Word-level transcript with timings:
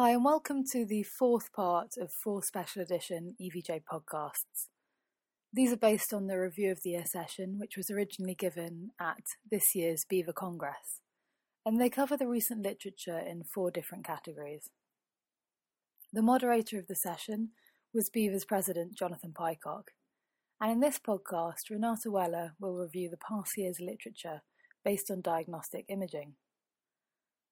Hi, 0.00 0.10
and 0.10 0.24
welcome 0.24 0.62
to 0.70 0.84
the 0.86 1.02
fourth 1.02 1.52
part 1.52 1.96
of 2.00 2.12
four 2.12 2.40
special 2.40 2.80
edition 2.80 3.34
EVJ 3.42 3.82
podcasts. 3.92 4.68
These 5.52 5.72
are 5.72 5.76
based 5.76 6.14
on 6.14 6.28
the 6.28 6.38
review 6.38 6.70
of 6.70 6.84
the 6.84 6.90
year 6.90 7.04
session, 7.04 7.58
which 7.58 7.76
was 7.76 7.90
originally 7.90 8.36
given 8.36 8.90
at 9.00 9.24
this 9.50 9.74
year's 9.74 10.06
BEVA 10.08 10.34
Congress, 10.34 11.00
and 11.66 11.80
they 11.80 11.90
cover 11.90 12.16
the 12.16 12.28
recent 12.28 12.62
literature 12.62 13.18
in 13.18 13.42
four 13.42 13.72
different 13.72 14.04
categories. 14.06 14.70
The 16.12 16.22
moderator 16.22 16.78
of 16.78 16.86
the 16.86 16.94
session 16.94 17.48
was 17.92 18.08
BEVA's 18.08 18.44
president, 18.44 18.96
Jonathan 18.96 19.34
Pycock, 19.36 19.88
and 20.60 20.70
in 20.70 20.78
this 20.78 21.00
podcast, 21.00 21.70
Renata 21.70 22.08
Weller 22.08 22.52
will 22.60 22.76
review 22.76 23.10
the 23.10 23.16
past 23.16 23.56
year's 23.56 23.80
literature 23.80 24.42
based 24.84 25.10
on 25.10 25.22
diagnostic 25.22 25.86
imaging. 25.88 26.34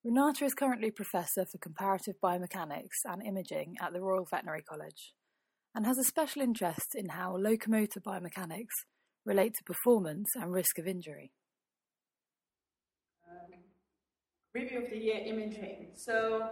Renata 0.04 0.44
is 0.44 0.54
currently 0.54 0.90
Professor 0.90 1.44
for 1.50 1.58
Comparative 1.58 2.14
Biomechanics 2.22 3.04
and 3.04 3.22
Imaging 3.26 3.74
at 3.80 3.92
the 3.92 4.00
Royal 4.00 4.26
Veterinary 4.30 4.62
College 4.62 5.14
and 5.74 5.84
has 5.84 5.98
a 5.98 6.04
special 6.04 6.42
interest 6.42 6.94
in 6.94 7.08
how 7.10 7.36
locomotor 7.36 8.00
biomechanics 8.00 8.84
relate 9.24 9.52
to 9.54 9.64
performance 9.64 10.28
and 10.36 10.52
risk 10.52 10.78
of 10.78 10.86
injury. 10.86 11.32
Um, 13.28 13.58
review 14.54 14.84
of 14.84 14.90
the 14.90 14.96
year 14.96 15.20
imaging. 15.26 15.88
So, 15.96 16.50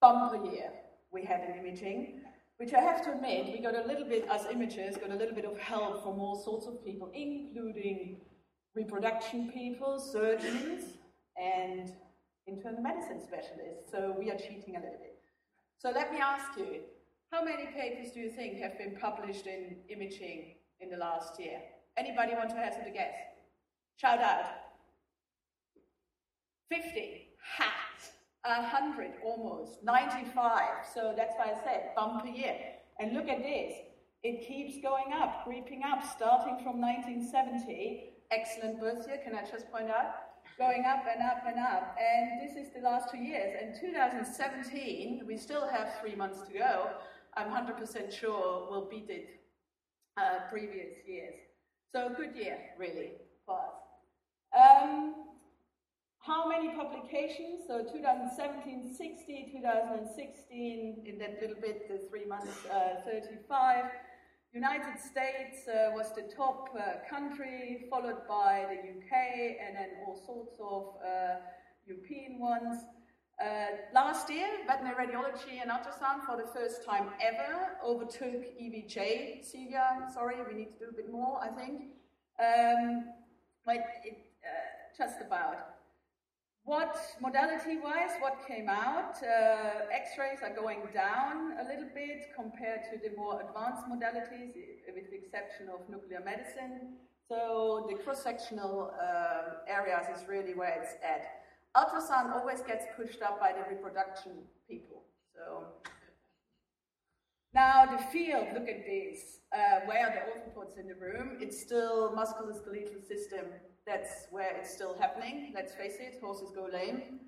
bumper 0.00 0.44
year 0.50 0.70
we 1.12 1.24
had 1.24 1.42
in 1.48 1.64
imaging, 1.64 2.22
which 2.56 2.72
I 2.72 2.80
have 2.80 3.04
to 3.04 3.12
admit, 3.12 3.52
we 3.52 3.62
got 3.62 3.76
a 3.76 3.86
little 3.86 4.08
bit, 4.08 4.26
as 4.30 4.42
imagers, 4.42 5.00
got 5.00 5.10
a 5.10 5.16
little 5.16 5.34
bit 5.34 5.44
of 5.44 5.58
help 5.58 6.02
from 6.02 6.18
all 6.18 6.42
sorts 6.42 6.66
of 6.66 6.84
people, 6.84 7.10
including 7.14 8.16
reproduction 8.74 9.50
people, 9.52 9.98
surgeons, 10.00 10.84
and 11.36 11.92
internal 12.46 12.80
medicine 12.80 13.20
specialist, 13.22 13.90
so 13.90 14.14
we 14.18 14.30
are 14.30 14.36
cheating 14.36 14.76
a 14.76 14.80
little 14.80 14.98
bit. 15.00 15.18
So 15.78 15.90
let 15.90 16.12
me 16.12 16.18
ask 16.18 16.58
you, 16.58 16.80
how 17.32 17.44
many 17.44 17.66
papers 17.66 18.12
do 18.12 18.20
you 18.20 18.30
think 18.30 18.58
have 18.58 18.76
been 18.76 18.96
published 19.00 19.46
in 19.46 19.76
imaging 19.88 20.56
in 20.80 20.90
the 20.90 20.96
last 20.96 21.38
year? 21.38 21.60
Anybody 21.96 22.34
want 22.34 22.50
to 22.50 22.56
hazard 22.56 22.86
a 22.86 22.90
guess? 22.90 23.14
Shout 23.96 24.20
out. 24.20 24.46
50. 26.70 27.28
Ha! 27.56 27.80
100 28.44 29.12
almost. 29.24 29.82
95. 29.82 30.62
So 30.94 31.14
that's 31.16 31.34
why 31.36 31.52
I 31.52 31.64
said 31.64 31.90
bump 31.94 32.24
a 32.24 32.30
year. 32.30 32.56
And 32.98 33.12
look 33.12 33.28
at 33.28 33.42
this. 33.42 33.74
It 34.22 34.46
keeps 34.46 34.82
going 34.82 35.12
up, 35.14 35.44
creeping 35.44 35.82
up, 35.84 36.02
starting 36.04 36.58
from 36.62 36.80
1970. 36.80 38.10
Excellent 38.30 38.78
birth 38.78 39.06
year, 39.08 39.18
can 39.24 39.34
I 39.34 39.42
just 39.50 39.70
point 39.72 39.90
out? 39.90 40.29
Going 40.60 40.84
up 40.84 41.04
and 41.10 41.22
up 41.22 41.42
and 41.46 41.58
up. 41.58 41.96
And 41.98 42.38
this 42.38 42.54
is 42.54 42.70
the 42.74 42.82
last 42.82 43.10
two 43.10 43.18
years. 43.18 43.56
And 43.60 43.74
2017, 43.80 45.22
we 45.26 45.38
still 45.38 45.66
have 45.66 45.94
three 46.02 46.14
months 46.14 46.46
to 46.48 46.52
go. 46.52 46.90
I'm 47.34 47.48
100% 47.48 48.12
sure 48.12 48.68
we'll 48.70 48.88
beat 48.90 49.08
it 49.08 49.40
uh, 50.18 50.50
previous 50.50 50.92
years. 51.06 51.34
So 51.94 52.12
good 52.14 52.36
year, 52.36 52.58
really, 52.78 53.12
for 53.46 53.56
us. 53.56 53.80
Um, 54.54 55.14
how 56.18 56.46
many 56.46 56.74
publications? 56.74 57.62
So 57.66 57.82
2017, 57.82 58.94
60, 58.94 59.52
2016, 59.52 61.04
in 61.06 61.18
that 61.20 61.38
little 61.40 61.56
bit, 61.58 61.88
the 61.88 62.06
three 62.10 62.26
months, 62.26 62.66
uh, 62.66 63.00
35. 63.10 63.84
United 64.52 64.98
States 64.98 65.68
uh, 65.68 65.90
was 65.94 66.12
the 66.14 66.22
top 66.22 66.70
uh, 66.74 67.08
country, 67.08 67.86
followed 67.88 68.26
by 68.28 68.66
the 68.68 68.78
UK, 68.90 69.56
and 69.64 69.76
then 69.76 69.90
all 70.04 70.16
sorts 70.26 70.56
of 70.60 70.96
uh, 71.06 71.36
European 71.86 72.40
ones. 72.40 72.82
Uh, 73.40 73.76
last 73.94 74.28
year, 74.28 74.48
veterinary 74.66 75.06
radiology 75.06 75.62
and 75.62 75.70
ultrasound 75.70 76.26
for 76.26 76.36
the 76.36 76.48
first 76.52 76.84
time 76.84 77.08
ever 77.22 77.78
overtook 77.84 78.44
EVJ. 78.60 79.44
Celia, 79.44 80.08
sorry, 80.12 80.36
we 80.46 80.54
need 80.54 80.72
to 80.72 80.78
do 80.78 80.90
a 80.90 80.92
bit 80.92 81.10
more, 81.10 81.40
I 81.42 81.48
think. 81.48 81.82
Um, 82.38 83.04
but 83.64 83.76
it, 84.04 84.18
uh, 84.44 84.98
just 84.98 85.20
about. 85.20 85.79
What 86.70 86.96
modality-wise, 87.20 88.14
what 88.20 88.46
came 88.46 88.68
out? 88.68 89.16
Uh, 89.20 89.90
X-rays 89.90 90.38
are 90.40 90.54
going 90.54 90.82
down 90.94 91.54
a 91.58 91.64
little 91.64 91.90
bit 91.92 92.30
compared 92.36 92.82
to 92.92 92.96
the 93.02 93.10
more 93.16 93.42
advanced 93.42 93.86
modalities, 93.90 94.54
with 94.94 95.10
the 95.10 95.16
exception 95.16 95.66
of 95.68 95.80
nuclear 95.88 96.22
medicine. 96.24 96.94
So 97.28 97.88
the 97.90 97.96
cross-sectional 97.96 98.92
uh, 98.94 99.66
areas 99.66 100.06
is 100.16 100.28
really 100.28 100.54
where 100.54 100.80
it's 100.80 100.94
at. 101.02 101.42
Ultrasound 101.74 102.36
always 102.38 102.60
gets 102.60 102.84
pushed 102.96 103.20
up 103.20 103.40
by 103.40 103.50
the 103.50 103.68
reproduction 103.68 104.34
people. 104.68 105.02
So 105.34 105.64
now 107.52 107.84
the 107.86 107.98
field, 108.12 108.46
look 108.54 108.68
at 108.68 108.86
this. 108.86 109.40
Uh, 109.52 109.80
where 109.86 110.06
are 110.06 110.14
the 110.14 110.22
orthopods 110.30 110.78
in 110.78 110.86
the 110.86 110.94
room? 110.94 111.38
It's 111.40 111.60
still 111.60 112.14
musculoskeletal 112.16 113.04
system 113.08 113.46
that's 113.90 114.28
where 114.30 114.56
it's 114.56 114.72
still 114.72 114.94
happening. 114.98 115.52
Let's 115.54 115.74
face 115.74 115.96
it, 115.98 116.20
horses 116.22 116.50
go 116.54 116.68
lame. 116.72 117.20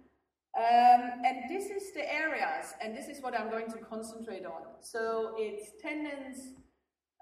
Um, 0.57 1.03
and 1.27 1.37
this 1.49 1.67
is 1.71 1.93
the 1.93 2.07
areas, 2.13 2.75
and 2.81 2.97
this 2.97 3.09
is 3.09 3.23
what 3.23 3.39
I'm 3.39 3.51
going 3.51 3.71
to 3.73 3.79
concentrate 3.79 4.45
on. 4.45 4.63
So 4.81 5.35
it's 5.37 5.73
tendons. 5.83 6.39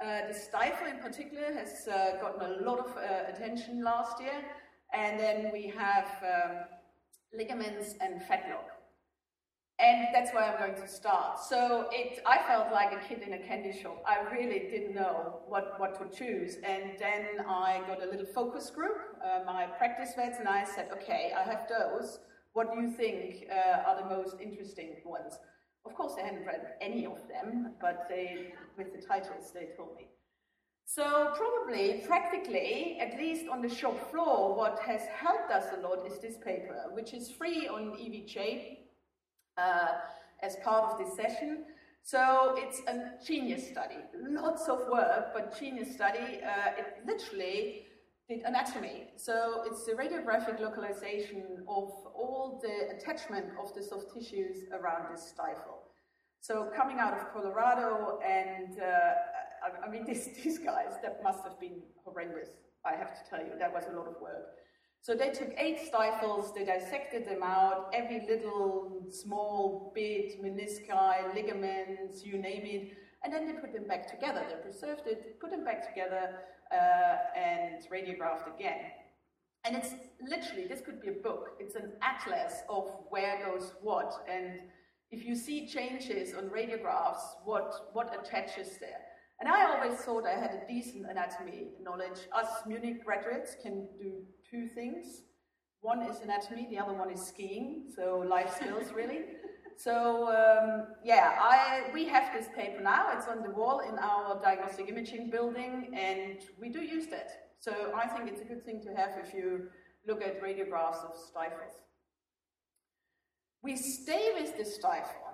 Uh, 0.05 0.29
the 0.29 0.35
stifle 0.35 0.89
in 0.89 0.99
particular 0.99 1.53
has 1.55 1.87
uh, 1.89 2.21
gotten 2.21 2.43
a 2.51 2.65
lot 2.69 2.81
of 2.81 2.91
uh, 2.97 3.33
attention 3.33 3.83
last 3.85 4.21
year. 4.21 4.41
And 4.93 5.21
then 5.21 5.51
we 5.53 5.73
have 5.77 6.09
um, 6.23 6.57
ligaments 7.33 7.95
and 8.01 8.21
fetlock. 8.23 8.70
And 9.81 10.09
that's 10.13 10.35
where 10.35 10.45
I'm 10.45 10.59
going 10.59 10.81
to 10.83 10.87
start. 10.87 11.39
So 11.43 11.87
it, 11.91 12.21
I 12.27 12.39
felt 12.47 12.71
like 12.71 12.93
a 12.93 13.09
kid 13.09 13.23
in 13.27 13.33
a 13.33 13.39
candy 13.39 13.73
shop. 13.81 14.03
I 14.07 14.31
really 14.31 14.69
didn't 14.71 14.95
know 14.95 15.41
what, 15.49 15.81
what 15.81 15.99
to 15.99 16.17
choose. 16.17 16.57
And 16.57 16.99
then 16.99 17.47
I 17.49 17.81
got 17.87 18.03
a 18.03 18.11
little 18.11 18.27
focus 18.27 18.69
group, 18.69 18.99
uh, 19.25 19.45
my 19.47 19.67
practice 19.67 20.11
vets, 20.15 20.37
and 20.39 20.47
I 20.49 20.65
said, 20.65 20.91
okay, 20.93 21.33
I 21.35 21.43
have 21.45 21.67
those. 21.69 22.19
What 22.53 22.75
do 22.75 22.81
you 22.81 22.91
think 22.91 23.47
uh, 23.51 23.89
are 23.89 24.03
the 24.03 24.15
most 24.15 24.37
interesting 24.41 24.97
ones? 25.05 25.39
Of 25.87 25.95
course, 25.95 26.13
I 26.21 26.27
hadn't 26.27 26.45
read 26.45 26.75
any 26.83 27.07
of 27.07 27.17
them, 27.29 27.75
but 27.81 28.07
they, 28.09 28.53
with 28.77 28.93
the 28.93 29.07
titles, 29.07 29.51
they 29.55 29.69
told 29.77 29.97
me. 29.97 30.09
So 30.85 31.33
probably, 31.37 32.03
practically, 32.07 32.99
at 33.01 33.17
least 33.17 33.47
on 33.49 33.63
the 33.63 33.69
shop 33.69 34.11
floor, 34.11 34.57
what 34.57 34.79
has 34.81 35.03
helped 35.15 35.51
us 35.51 35.65
a 35.79 35.81
lot 35.81 36.05
is 36.07 36.19
this 36.19 36.37
paper, 36.45 36.87
which 36.93 37.15
is 37.15 37.31
free 37.31 37.69
on 37.69 37.93
EVJ 37.93 38.79
as 40.43 40.57
part 40.65 40.93
of 40.93 40.99
this 40.99 41.15
session. 41.17 41.65
So 42.03 42.55
it's 42.57 42.81
a 42.89 43.25
genius 43.25 43.69
study, 43.69 43.97
lots 44.15 44.69
of 44.69 44.81
work, 44.91 45.33
but 45.35 45.59
genius 45.59 45.95
study. 45.95 46.41
Uh, 46.43 46.79
it 46.79 47.07
literally 47.07 47.87
did 48.29 48.43
anatomy. 48.43 49.09
So 49.17 49.65
it's 49.67 49.85
the 49.85 49.93
radiographic 49.93 50.61
localization 50.61 51.65
of 51.69 51.91
all 52.15 52.61
the 52.63 52.97
attachment 52.97 53.47
of 53.63 53.75
the 53.75 53.83
soft 53.83 54.15
tissues 54.15 54.65
around 54.73 55.13
this 55.13 55.29
stifle. 55.29 55.83
So 56.41 56.71
coming 56.75 56.99
out 56.99 57.13
of 57.13 57.33
Colorado, 57.33 58.19
and 58.27 58.81
uh, 58.81 59.85
I 59.85 59.91
mean, 59.91 60.05
these, 60.09 60.31
these 60.43 60.59
guys, 60.59 60.95
that 61.03 61.23
must 61.23 61.45
have 61.45 61.61
been 61.61 61.83
horrendous, 62.05 62.49
I 62.85 62.97
have 62.97 63.13
to 63.13 63.29
tell 63.29 63.41
you. 63.41 63.53
That 63.59 63.73
was 63.73 63.85
a 63.93 63.97
lot 63.97 64.07
of 64.07 64.15
work. 64.23 64.57
So 65.03 65.15
they 65.15 65.31
took 65.31 65.51
eight 65.57 65.81
stifles, 65.87 66.53
they 66.55 66.65
dissected 66.65 67.27
them 67.27 67.43
out, 67.43 67.91
every 67.95 68.27
little 68.29 69.07
small 69.09 69.93
bit, 69.95 70.43
menisci, 70.43 71.35
ligaments, 71.35 72.25
you 72.25 72.37
name 72.39 72.63
it, 72.65 72.93
and 73.25 73.33
then 73.33 73.47
they 73.47 73.55
put 73.55 73.73
them 73.73 73.87
back 73.87 74.11
together. 74.11 74.45
They 74.49 74.63
preserved 74.63 75.07
it, 75.07 75.41
put 75.41 75.51
them 75.51 75.65
back 75.65 75.89
together, 75.89 76.41
uh, 76.71 77.39
and 77.39 77.83
radiographed 77.91 78.55
again. 78.55 78.81
And 79.65 79.77
it's 79.77 79.95
literally, 80.27 80.67
this 80.67 80.81
could 80.81 81.01
be 81.01 81.09
a 81.09 81.23
book. 81.23 81.57
It's 81.59 81.75
an 81.75 81.93
atlas 82.03 82.63
of 82.69 82.91
where 83.09 83.43
goes 83.45 83.73
what. 83.83 84.13
And 84.31 84.61
if 85.11 85.25
you 85.25 85.35
see 85.35 85.67
changes 85.67 86.35
on 86.35 86.45
radiographs, 86.45 87.21
what, 87.45 87.91
what 87.93 88.15
attaches 88.19 88.79
there. 88.81 89.01
And 89.41 89.49
I 89.49 89.65
always 89.65 89.99
thought 90.01 90.25
I 90.27 90.39
had 90.39 90.51
a 90.51 90.67
decent 90.69 91.07
anatomy 91.11 91.69
knowledge. 91.83 92.21
Us 92.33 92.49
Munich 92.67 93.05
graduates 93.05 93.57
can 93.63 93.87
do 93.99 94.23
two 94.51 94.67
things. 94.67 95.23
One 95.81 96.03
is 96.03 96.21
anatomy, 96.21 96.67
the 96.71 96.79
other 96.79 96.93
one 96.93 97.11
is 97.11 97.25
skiing, 97.25 97.85
so 97.95 98.23
life 98.27 98.55
skills 98.57 98.93
really. 98.95 99.21
So 99.77 100.29
um, 100.29 100.89
yeah, 101.03 101.39
I, 101.41 101.91
we 101.95 102.07
have 102.07 102.35
this 102.35 102.49
paper 102.55 102.83
now. 102.83 103.07
It's 103.17 103.27
on 103.29 103.43
the 103.43 103.51
wall 103.51 103.81
in 103.81 103.99
our 103.99 104.41
diagnostic 104.43 104.89
imaging 104.89 105.31
building, 105.31 105.91
and 105.95 106.39
we 106.61 106.69
do 106.69 106.81
use 106.81 107.07
that. 107.07 107.31
So 107.61 107.93
I 107.97 108.07
think 108.09 108.29
it's 108.29 108.43
a 108.43 108.45
good 108.45 108.65
thing 108.65 108.83
to 108.83 108.91
have 108.91 109.13
if 109.25 109.33
you 109.33 109.69
look 110.07 110.23
at 110.23 110.43
radiographs 110.43 111.03
of 111.05 111.17
stifles. 111.17 111.75
We 113.63 113.77
stay 113.77 114.33
with 114.39 114.57
the 114.59 114.65
stifle. 114.65 115.31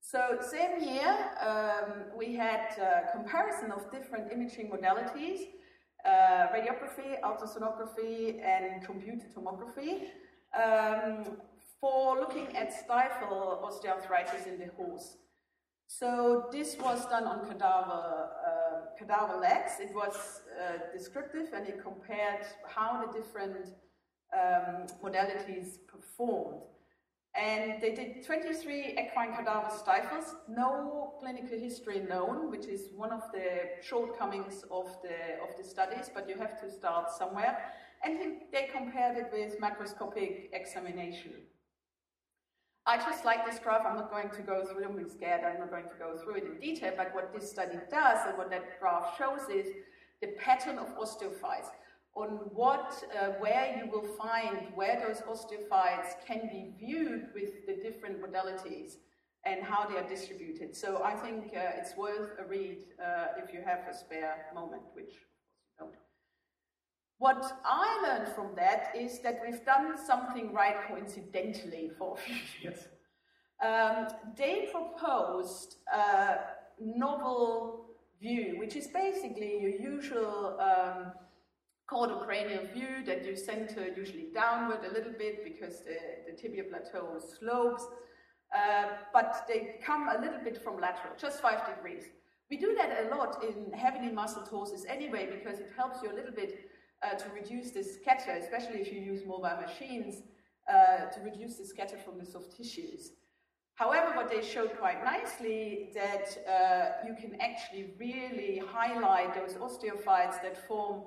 So 0.00 0.38
same 0.40 0.82
year, 0.82 1.16
um, 1.40 2.04
we 2.16 2.34
had 2.34 2.76
a 2.78 3.12
comparison 3.12 3.70
of 3.70 3.90
different 3.90 4.32
imaging 4.32 4.70
modalities 4.70 5.48
uh, 6.04 6.48
radiography, 6.54 7.20
ultrasonography, 7.22 8.42
and 8.44 8.84
computed 8.84 9.34
tomography. 9.34 10.08
Um, 10.54 11.36
for 11.82 12.16
looking 12.20 12.56
at 12.56 12.72
stifle 12.72 13.60
osteoarthritis 13.66 14.46
in 14.46 14.56
the 14.56 14.70
horse. 14.76 15.16
So 15.88 16.46
this 16.52 16.76
was 16.78 17.04
done 17.06 17.24
on 17.24 17.40
cadaver, 17.44 18.30
uh, 18.48 18.96
cadaver 18.96 19.38
legs. 19.38 19.72
It 19.80 19.92
was 19.92 20.42
uh, 20.60 20.78
descriptive 20.96 21.48
and 21.52 21.66
it 21.66 21.82
compared 21.82 22.46
how 22.64 23.04
the 23.04 23.12
different 23.18 23.74
um, 24.32 24.86
modalities 25.02 25.78
performed. 25.88 26.62
And 27.34 27.80
they 27.80 27.94
did 27.94 28.26
23 28.26 28.98
equine 28.98 29.34
cadaver 29.34 29.70
stifles, 29.74 30.34
no 30.48 31.14
clinical 31.18 31.58
history 31.58 32.00
known, 32.00 32.50
which 32.50 32.66
is 32.66 32.90
one 32.94 33.10
of 33.10 33.22
the 33.32 33.82
shortcomings 33.82 34.64
of 34.70 34.94
the, 35.02 35.40
of 35.42 35.56
the 35.56 35.64
studies, 35.64 36.10
but 36.12 36.28
you 36.28 36.36
have 36.36 36.60
to 36.60 36.70
start 36.70 37.10
somewhere. 37.10 37.58
And 38.04 38.18
they 38.52 38.68
compared 38.70 39.16
it 39.16 39.30
with 39.32 39.58
macroscopic 39.60 40.50
examination. 40.52 41.32
I 42.84 42.96
just 42.98 43.24
like 43.24 43.46
this 43.46 43.60
graph. 43.60 43.86
I'm 43.86 43.96
not 43.96 44.10
going 44.10 44.30
to 44.30 44.42
go 44.42 44.64
through. 44.66 44.84
I'm 44.84 45.08
scared. 45.08 45.42
I'm 45.44 45.60
not 45.60 45.70
going 45.70 45.84
to 45.84 45.98
go 45.98 46.18
through 46.18 46.34
it 46.34 46.44
in 46.44 46.58
detail. 46.58 46.92
But 46.96 47.14
what 47.14 47.32
this 47.32 47.48
study 47.48 47.78
does 47.90 48.18
and 48.26 48.36
what 48.36 48.50
that 48.50 48.80
graph 48.80 49.16
shows 49.16 49.48
is 49.48 49.68
the 50.20 50.28
pattern 50.38 50.78
of 50.78 50.88
osteophytes 50.98 51.70
on 52.14 52.28
what, 52.52 53.02
uh, 53.18 53.28
where 53.38 53.74
you 53.78 53.90
will 53.90 54.06
find 54.16 54.66
where 54.74 55.02
those 55.06 55.22
osteophytes 55.22 56.24
can 56.26 56.48
be 56.50 56.72
viewed 56.78 57.28
with 57.34 57.66
the 57.66 57.74
different 57.82 58.20
modalities 58.20 58.96
and 59.44 59.62
how 59.62 59.88
they 59.88 59.96
are 59.96 60.08
distributed. 60.08 60.76
So 60.76 61.02
I 61.02 61.14
think 61.14 61.52
uh, 61.56 61.78
it's 61.78 61.96
worth 61.96 62.38
a 62.38 62.46
read 62.46 62.84
uh, 63.00 63.26
if 63.42 63.52
you 63.52 63.60
have 63.64 63.80
a 63.90 63.94
spare 63.94 64.46
moment, 64.54 64.82
which 64.92 65.14
of 65.80 65.86
course 65.86 65.86
you 65.86 65.86
don't. 65.86 65.94
What 67.18 67.58
I 67.64 68.02
learned 68.02 68.34
from 68.34 68.54
that 68.56 68.92
is 68.96 69.20
that 69.20 69.40
we've 69.44 69.64
done 69.64 69.96
something 69.96 70.52
right 70.52 70.76
coincidentally 70.88 71.90
for 71.98 72.16
a 72.16 72.20
few 72.20 72.36
years. 72.62 72.88
Um, 73.64 74.08
they 74.36 74.68
proposed 74.72 75.76
a 75.92 76.38
novel 76.80 77.86
view, 78.20 78.56
which 78.58 78.76
is 78.76 78.88
basically 78.88 79.60
your 79.60 79.70
usual 79.70 80.58
um, 80.60 81.12
caudocranial 81.92 82.72
view 82.72 83.04
that 83.04 83.24
you 83.24 83.36
center 83.36 83.86
usually 83.96 84.28
downward 84.34 84.80
a 84.88 84.92
little 84.92 85.12
bit 85.12 85.44
because 85.44 85.80
the, 85.80 85.98
the 86.26 86.36
tibia 86.36 86.64
plateau 86.64 87.20
slopes, 87.38 87.86
uh, 88.56 88.84
but 89.12 89.44
they 89.48 89.76
come 89.84 90.08
a 90.08 90.20
little 90.20 90.40
bit 90.42 90.62
from 90.62 90.80
lateral, 90.80 91.14
just 91.18 91.40
five 91.40 91.60
degrees. 91.66 92.04
We 92.50 92.56
do 92.56 92.74
that 92.74 93.04
a 93.04 93.14
lot 93.14 93.42
in 93.42 93.72
heavily 93.72 94.10
muscled 94.12 94.48
horses 94.48 94.84
anyway 94.88 95.28
because 95.32 95.58
it 95.58 95.70
helps 95.76 96.02
you 96.02 96.10
a 96.12 96.16
little 96.16 96.34
bit 96.34 96.70
uh, 97.02 97.14
to 97.14 97.24
reduce 97.30 97.70
the 97.70 97.82
scatter, 97.82 98.32
especially 98.32 98.80
if 98.80 98.92
you 98.92 99.00
use 99.00 99.22
mobile 99.26 99.58
machines, 99.60 100.22
uh, 100.68 101.06
to 101.06 101.20
reduce 101.22 101.56
the 101.56 101.64
scatter 101.64 101.98
from 101.98 102.18
the 102.18 102.24
soft 102.24 102.56
tissues. 102.56 103.12
However, 103.74 104.14
what 104.14 104.28
they 104.28 104.42
showed 104.42 104.78
quite 104.78 105.02
nicely 105.02 105.90
that 105.94 106.28
uh, 106.46 107.06
you 107.06 107.14
can 107.20 107.40
actually 107.40 107.94
really 107.98 108.62
highlight 108.64 109.34
those 109.34 109.54
osteophytes 109.54 110.42
that 110.42 110.68
form 110.68 111.04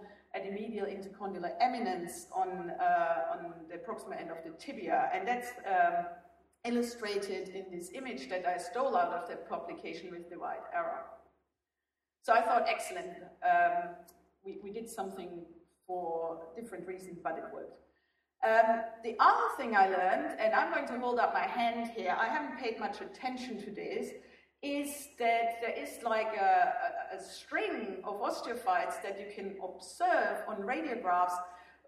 medial 0.52 0.88
intercondylar 0.88 1.54
eminence 1.62 2.28
on, 2.34 2.72
uh, 2.80 3.34
on 3.34 3.54
the 3.70 3.78
proximal 3.78 4.20
end 4.20 4.32
of 4.32 4.38
the 4.44 4.52
tibia. 4.58 5.10
And 5.14 5.28
that's 5.28 5.50
um, 5.66 6.06
illustrated 6.66 7.50
in 7.50 7.78
this 7.78 7.92
image 7.94 8.30
that 8.30 8.46
I 8.46 8.58
stole 8.58 8.96
out 8.98 9.14
of 9.14 9.30
the 9.30 9.36
publication 9.36 10.12
with 10.12 10.30
the 10.30 10.38
white 10.38 10.64
arrow. 10.74 11.04
So 12.24 12.34
I 12.34 12.42
thought, 12.42 12.66
excellent, 12.68 13.18
um, 13.44 13.96
we, 14.44 14.58
we 14.64 14.72
did 14.72 14.90
something 14.90 15.46
for 15.86 16.40
different 16.56 16.88
reasons, 16.88 17.20
but 17.24 17.38
it 17.38 17.44
worked. 17.54 17.82
Um, 18.44 18.82
the 19.04 19.16
other 19.20 19.56
thing 19.58 19.76
I 19.76 19.88
learned, 19.88 20.40
and 20.40 20.54
I'm 20.54 20.72
going 20.74 20.88
to 20.88 21.00
hold 21.00 21.20
up 21.20 21.34
my 21.34 21.48
hand 21.48 21.92
here, 21.96 22.16
I 22.20 22.28
haven't 22.28 22.60
paid 22.60 22.80
much 22.80 23.02
attention 23.02 23.64
to 23.64 23.72
this, 23.72 24.10
is 24.62 25.10
that 25.20 25.62
there 25.62 25.76
is 25.78 26.04
like 26.04 26.36
a, 26.36 26.74
a, 27.18 27.24
string 27.24 27.98
of 28.04 28.22
osteophytes 28.22 29.02
that 29.04 29.20
you 29.20 29.28
can 29.36 29.56
observe 29.64 30.44
on 30.48 30.58
radiographs 30.58 31.38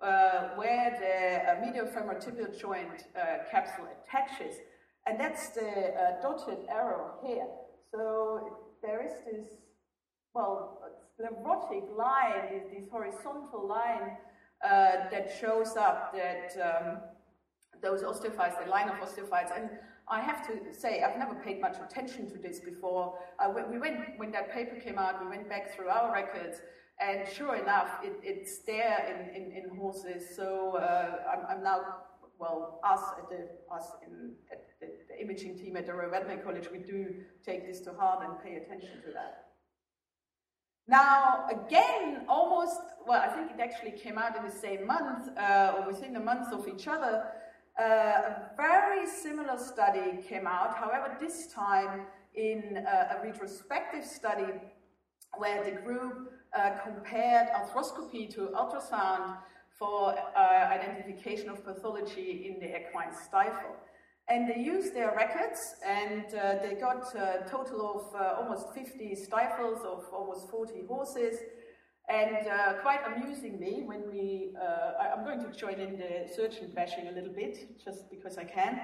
uh, 0.01 0.49
where 0.55 0.91
the 0.99 1.51
uh, 1.51 1.65
medial 1.65 1.85
femorotibial 1.85 2.57
joint 2.59 3.05
uh, 3.15 3.43
capsule 3.49 3.87
attaches. 4.03 4.55
And 5.05 5.19
that's 5.19 5.49
the 5.49 5.93
uh, 5.93 6.21
dotted 6.21 6.59
arrow 6.69 7.13
here. 7.25 7.47
So 7.91 8.59
there 8.81 9.05
is 9.05 9.13
this, 9.25 9.47
well, 10.33 10.81
sclerotic 11.15 11.83
line, 11.95 12.49
this, 12.51 12.63
this 12.71 12.89
horizontal 12.91 13.67
line 13.67 14.17
uh, 14.63 15.09
that 15.11 15.31
shows 15.39 15.75
up 15.77 16.13
that 16.13 16.51
um, 16.61 16.97
those 17.81 18.03
osteophytes, 18.03 18.63
the 18.63 18.69
line 18.69 18.89
of 18.89 18.95
osteophytes. 18.95 19.55
And 19.55 19.69
I 20.09 20.21
have 20.21 20.47
to 20.47 20.73
say, 20.73 21.03
I've 21.03 21.17
never 21.17 21.35
paid 21.35 21.59
much 21.59 21.77
attention 21.83 22.31
to 22.31 22.37
this 22.37 22.59
before. 22.59 23.17
Uh, 23.39 23.51
we 23.69 23.77
went, 23.77 24.17
when 24.17 24.31
that 24.31 24.53
paper 24.53 24.75
came 24.75 24.97
out, 24.97 25.21
we 25.21 25.29
went 25.29 25.49
back 25.49 25.75
through 25.75 25.89
our 25.89 26.13
records, 26.13 26.61
and 26.99 27.27
sure 27.27 27.55
enough, 27.55 27.99
it, 28.03 28.17
it's 28.23 28.59
there 28.59 29.29
in, 29.35 29.35
in, 29.35 29.51
in 29.51 29.77
horses. 29.77 30.23
So 30.35 30.77
uh, 30.77 31.17
I'm, 31.31 31.57
I'm, 31.57 31.63
now, 31.63 31.81
well, 32.39 32.79
us 32.83 33.01
at 33.17 33.29
the, 33.29 33.49
us 33.73 33.91
in, 34.05 34.31
at 34.49 34.65
the, 34.79 34.87
the 35.09 35.21
imaging 35.21 35.57
team 35.57 35.75
at 35.75 35.85
the 35.85 35.93
Royal 35.93 36.11
Veterinary 36.11 36.41
College, 36.41 36.69
we 36.71 36.79
do 36.79 37.13
take 37.45 37.67
this 37.67 37.81
to 37.81 37.91
heart 37.93 38.23
and 38.23 38.41
pay 38.41 38.55
attention 38.55 39.01
to 39.05 39.11
that. 39.11 39.43
Now, 40.87 41.47
again, 41.51 42.21
almost, 42.29 42.79
well, 43.05 43.21
I 43.21 43.27
think 43.27 43.51
it 43.51 43.59
actually 43.59 43.91
came 43.91 44.17
out 44.17 44.37
in 44.37 44.45
the 44.45 44.51
same 44.51 44.87
month, 44.87 45.37
uh, 45.37 45.73
or 45.77 45.87
within 45.87 46.15
a 46.15 46.21
month 46.21 46.53
of 46.53 46.65
each 46.65 46.87
other, 46.87 47.25
uh, 47.79 47.83
a 47.83 48.51
very 48.57 49.05
similar 49.05 49.57
study 49.57 50.23
came 50.27 50.47
out, 50.47 50.75
however, 50.75 51.15
this 51.19 51.47
time 51.53 52.07
in 52.33 52.77
uh, 52.77 53.17
a 53.17 53.23
retrospective 53.23 54.03
study 54.03 54.51
where 55.37 55.63
the 55.63 55.79
group 55.81 56.31
uh, 56.57 56.71
compared 56.83 57.49
arthroscopy 57.49 58.33
to 58.33 58.49
ultrasound 58.55 59.37
for 59.77 60.15
uh, 60.17 60.39
identification 60.39 61.49
of 61.49 61.63
pathology 61.63 62.47
in 62.47 62.59
the 62.59 62.75
equine 62.75 63.13
stifle. 63.13 63.75
And 64.27 64.49
they 64.49 64.59
used 64.59 64.95
their 64.95 65.15
records 65.15 65.75
and 65.85 66.25
they 66.31 66.75
got 66.81 67.15
a 67.15 67.47
total 67.47 68.11
of 68.11 68.37
almost 68.39 68.73
50 68.73 69.15
stifles 69.15 69.81
of 69.85 70.03
almost 70.11 70.49
40 70.49 70.85
horses. 70.87 71.37
And 72.09 72.47
uh, 72.47 72.73
quite 72.81 73.01
amusingly, 73.05 73.83
when 73.85 74.09
we, 74.09 74.53
uh, 74.61 74.93
I, 75.01 75.17
am 75.17 75.25
going 75.25 75.43
to 75.43 75.51
join 75.51 75.73
in 75.73 75.97
the 75.97 76.31
surgeon 76.33 76.71
bashing 76.73 77.09
a 77.09 77.11
little 77.11 77.33
bit, 77.33 77.77
just 77.83 78.09
because 78.09 78.37
I 78.37 78.45
can. 78.45 78.79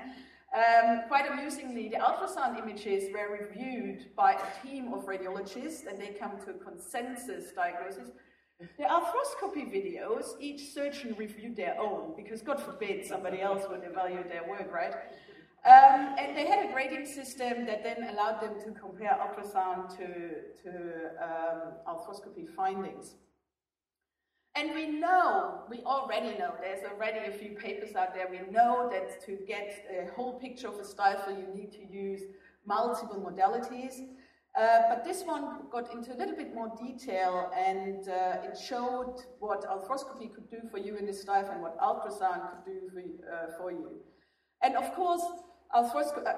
Um, 0.54 1.04
quite 1.08 1.31
amusingly, 1.31 1.88
the 1.88 1.96
ultrasound 1.96 2.60
images 2.62 3.12
were 3.14 3.40
reviewed 3.40 4.13
by 4.15 4.34
a 4.34 4.65
team 4.65 4.94
of 4.94 5.06
radiologists 5.06 5.88
and 5.88 6.00
they 6.00 6.10
come 6.10 6.38
to 6.46 6.51
a 6.51 6.53
consensus 6.53 7.53
diagnosis. 7.56 8.10
The 8.77 8.84
arthroscopy 8.84 9.65
videos, 9.74 10.39
each 10.39 10.74
surgeon 10.74 11.15
reviewed 11.18 11.56
their 11.56 11.80
own, 11.80 12.13
because 12.15 12.42
God 12.42 12.62
forbid 12.62 13.06
somebody 13.06 13.42
else 13.42 13.63
would 13.70 13.84
evaluate 13.84 14.30
their 14.30 14.48
work, 14.48 14.72
right? 14.72 14.94
Um, 15.65 16.15
and 16.20 16.36
they 16.36 16.46
had 16.46 16.65
a 16.65 16.74
grading 16.74 17.05
system 17.05 17.65
that 17.65 17.84
then 17.84 18.10
allowed 18.10 18.41
them 18.41 18.60
to 18.65 18.72
compare 18.77 19.17
ultrasound 19.17 19.96
to, 19.98 20.08
to 20.62 20.72
um, 21.24 21.74
arthroscopy 21.88 22.53
findings. 22.53 23.15
And 24.55 24.75
we 24.75 24.88
know, 24.88 25.62
we 25.70 25.79
already 25.86 26.38
know, 26.38 26.53
there's 26.62 26.84
already 26.84 27.27
a 27.27 27.32
few 27.32 27.51
papers 27.51 27.96
out 27.96 28.13
there, 28.13 28.27
we 28.29 28.39
know 28.51 28.89
that 28.91 29.25
to 29.25 29.38
get 29.48 29.86
a 29.89 30.13
whole 30.13 30.38
picture 30.38 30.67
of 30.67 30.75
a 30.75 30.86
stifle, 30.86 31.34
you 31.34 31.48
need 31.55 31.72
to 31.72 31.86
use 31.91 32.22
multiple 32.65 33.17
modalities. 33.17 33.93
Uh, 34.60 34.82
but 34.89 35.03
this 35.03 35.24
one 35.24 35.62
got 35.72 35.91
into 35.93 36.13
a 36.13 36.17
little 36.17 36.36
bit 36.36 36.53
more 36.53 36.72
detail 36.79 37.50
and 37.58 38.08
uh, 38.08 38.43
it 38.43 38.55
showed 38.55 39.15
what 39.39 39.63
arthroscopy 39.63 40.32
could 40.32 40.48
do 40.51 40.60
for 40.70 40.77
you 40.77 40.98
in 40.98 41.08
the 41.08 41.13
stifle 41.13 41.53
and 41.53 41.62
what 41.62 41.79
ultrasound 41.79 42.51
could 42.51 42.65
do 42.65 42.79
for, 42.91 43.00
uh, 43.34 43.58
for 43.58 43.72
you. 43.72 43.93
And 44.62 44.75
of 44.75 44.93
course, 44.93 45.24
Arthroscopy, 45.74 46.27
uh, 46.27 46.34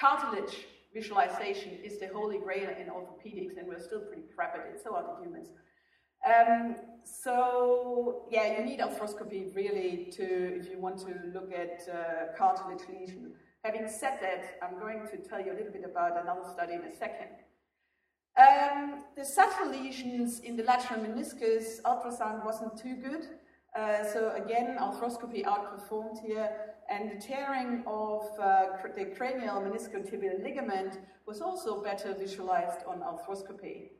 cartilage 0.00 0.66
visualization 0.92 1.78
is 1.84 1.98
the 2.00 2.08
holy 2.08 2.38
grail 2.38 2.70
in 2.80 2.86
orthopedics, 2.88 3.56
and 3.58 3.68
we're 3.68 3.78
still 3.80 4.00
pretty 4.00 4.24
crap 4.34 4.54
at 4.54 4.66
it, 4.66 4.80
so 4.82 4.94
are 4.96 5.02
the 5.02 5.24
humans. 5.24 5.48
Um, 6.26 6.76
so, 7.04 8.26
yeah, 8.30 8.58
you 8.58 8.64
need 8.64 8.80
arthroscopy 8.80 9.54
really 9.54 10.12
to, 10.16 10.24
if 10.58 10.68
you 10.68 10.80
want 10.80 10.98
to 10.98 11.14
look 11.32 11.52
at 11.52 11.82
uh, 11.88 12.36
cartilage 12.36 12.82
lesion. 12.88 13.34
Having 13.62 13.88
said 13.88 14.18
that, 14.20 14.58
I'm 14.62 14.78
going 14.78 15.06
to 15.10 15.16
tell 15.18 15.40
you 15.40 15.52
a 15.52 15.56
little 15.56 15.72
bit 15.72 15.84
about 15.84 16.20
another 16.20 16.42
study 16.52 16.74
in 16.74 16.82
a 16.82 16.94
second. 16.94 17.28
Um, 18.36 19.04
the 19.16 19.24
subtle 19.24 19.70
lesions 19.70 20.40
in 20.40 20.56
the 20.56 20.64
lateral 20.64 21.00
meniscus, 21.00 21.80
ultrasound 21.84 22.44
wasn't 22.44 22.76
too 22.76 22.96
good. 22.96 23.26
Uh, 23.76 24.02
so 24.04 24.32
again, 24.42 24.78
arthroscopy 24.80 25.44
outperformed 25.44 26.18
here, 26.24 26.48
and 26.88 27.10
the 27.10 27.20
tearing 27.20 27.82
of 27.86 28.22
uh, 28.40 28.68
the 28.96 29.04
cranial 29.16 29.60
meniscotibial 29.60 30.42
ligament 30.42 30.98
was 31.26 31.42
also 31.42 31.82
better 31.82 32.14
visualized 32.14 32.80
on 32.86 33.00
arthroscopy. 33.00 33.90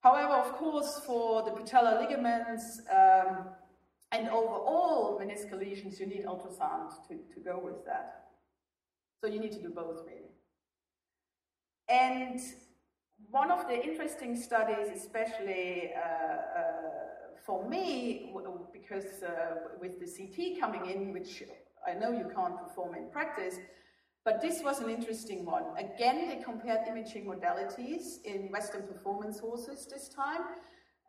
However, 0.00 0.34
of 0.34 0.52
course, 0.52 1.00
for 1.06 1.42
the 1.42 1.50
patellar 1.50 2.00
ligaments 2.00 2.82
um, 2.90 3.48
and 4.12 4.28
overall 4.28 5.18
meniscal 5.20 5.58
lesions, 5.58 5.98
you 5.98 6.06
need 6.06 6.26
ultrasound 6.26 6.90
to, 7.08 7.14
to 7.34 7.40
go 7.40 7.58
with 7.62 7.86
that. 7.86 8.26
So 9.20 9.30
you 9.30 9.40
need 9.40 9.52
to 9.52 9.62
do 9.62 9.70
both, 9.70 10.02
really. 10.06 10.30
And 11.88 12.40
one 13.30 13.50
of 13.50 13.66
the 13.66 13.82
interesting 13.82 14.36
studies, 14.36 14.88
especially 14.94 15.92
uh, 15.96 16.60
uh, 16.60 16.95
for 17.46 17.68
me, 17.68 18.32
because 18.72 19.22
uh, 19.22 19.76
with 19.80 20.00
the 20.00 20.06
CT 20.06 20.60
coming 20.60 20.90
in, 20.90 21.12
which 21.12 21.44
I 21.86 21.94
know 21.94 22.10
you 22.10 22.28
can't 22.34 22.58
perform 22.58 22.96
in 22.96 23.08
practice, 23.10 23.56
but 24.24 24.42
this 24.42 24.62
was 24.64 24.80
an 24.80 24.90
interesting 24.90 25.44
one. 25.44 25.62
Again, 25.78 26.28
they 26.28 26.42
compared 26.42 26.88
imaging 26.88 27.26
modalities 27.26 28.24
in 28.24 28.50
Western 28.50 28.82
performance 28.82 29.38
horses 29.38 29.86
this 29.86 30.08
time. 30.08 30.40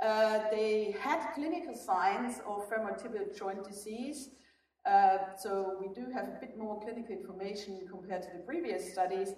Uh, 0.05 0.41
they 0.51 0.95
had 1.01 1.33
clinical 1.33 1.73
signs 1.73 2.39
of 2.47 2.69
femorotibial 2.69 3.35
joint 3.35 3.67
disease. 3.67 4.29
Uh, 4.85 5.17
so 5.35 5.77
we 5.81 5.87
do 5.95 6.11
have 6.13 6.25
a 6.27 6.37
bit 6.39 6.55
more 6.55 6.79
clinical 6.79 7.15
information 7.15 7.87
compared 7.89 8.21
to 8.21 8.29
the 8.37 8.43
previous 8.45 8.91
studies. 8.93 9.29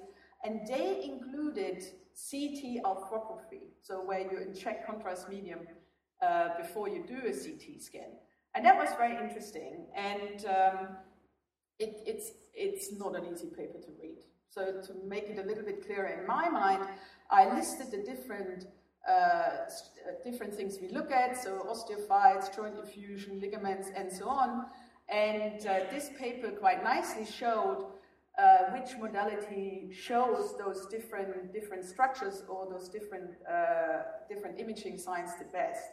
And 0.43 0.67
they 0.67 1.01
included 1.03 1.81
CT 2.29 2.83
arthrography, 2.83 3.71
so 3.81 4.03
where 4.03 4.19
you 4.19 4.39
inject 4.39 4.85
contrast 4.85 5.29
medium 5.29 5.59
uh, 6.21 6.49
before 6.57 6.89
you 6.89 7.03
do 7.07 7.17
a 7.27 7.31
CT 7.31 7.81
scan. 7.81 8.11
And 8.55 8.65
that 8.65 8.77
was 8.77 8.89
very 8.97 9.15
interesting. 9.17 9.85
And 9.95 10.45
um, 10.45 10.87
it, 11.77 12.01
it's, 12.05 12.31
it's 12.53 12.91
not 12.97 13.15
an 13.15 13.25
easy 13.31 13.47
paper 13.47 13.79
to 13.79 13.91
read. 14.01 14.17
So 14.49 14.81
to 14.81 14.93
make 15.07 15.29
it 15.29 15.37
a 15.37 15.47
little 15.47 15.63
bit 15.63 15.85
clearer 15.85 16.07
in 16.07 16.27
my 16.27 16.49
mind, 16.49 16.83
I 17.29 17.53
listed 17.53 17.91
the 17.91 18.03
different 18.03 18.65
uh, 19.07 19.11
uh, 19.11 19.65
different 20.23 20.53
things 20.53 20.77
we 20.81 20.89
look 20.89 21.09
at, 21.09 21.41
so 21.41 21.65
osteophytes, 21.71 22.53
joint 22.53 22.75
effusion, 22.77 23.39
ligaments, 23.39 23.89
and 23.95 24.11
so 24.11 24.27
on. 24.27 24.65
And 25.07 25.65
uh, 25.65 25.79
this 25.89 26.09
paper 26.19 26.51
quite 26.51 26.83
nicely 26.83 27.25
showed 27.25 27.85
uh, 28.37 28.71
which 28.71 28.97
modality 28.99 29.89
shows 29.91 30.55
those 30.57 30.85
different 30.87 31.51
different 31.53 31.85
structures 31.85 32.43
or 32.47 32.67
those 32.69 32.89
different 32.89 33.31
uh, 33.49 34.03
different 34.27 34.59
imaging 34.59 34.97
signs 34.97 35.31
the 35.39 35.45
best. 35.45 35.85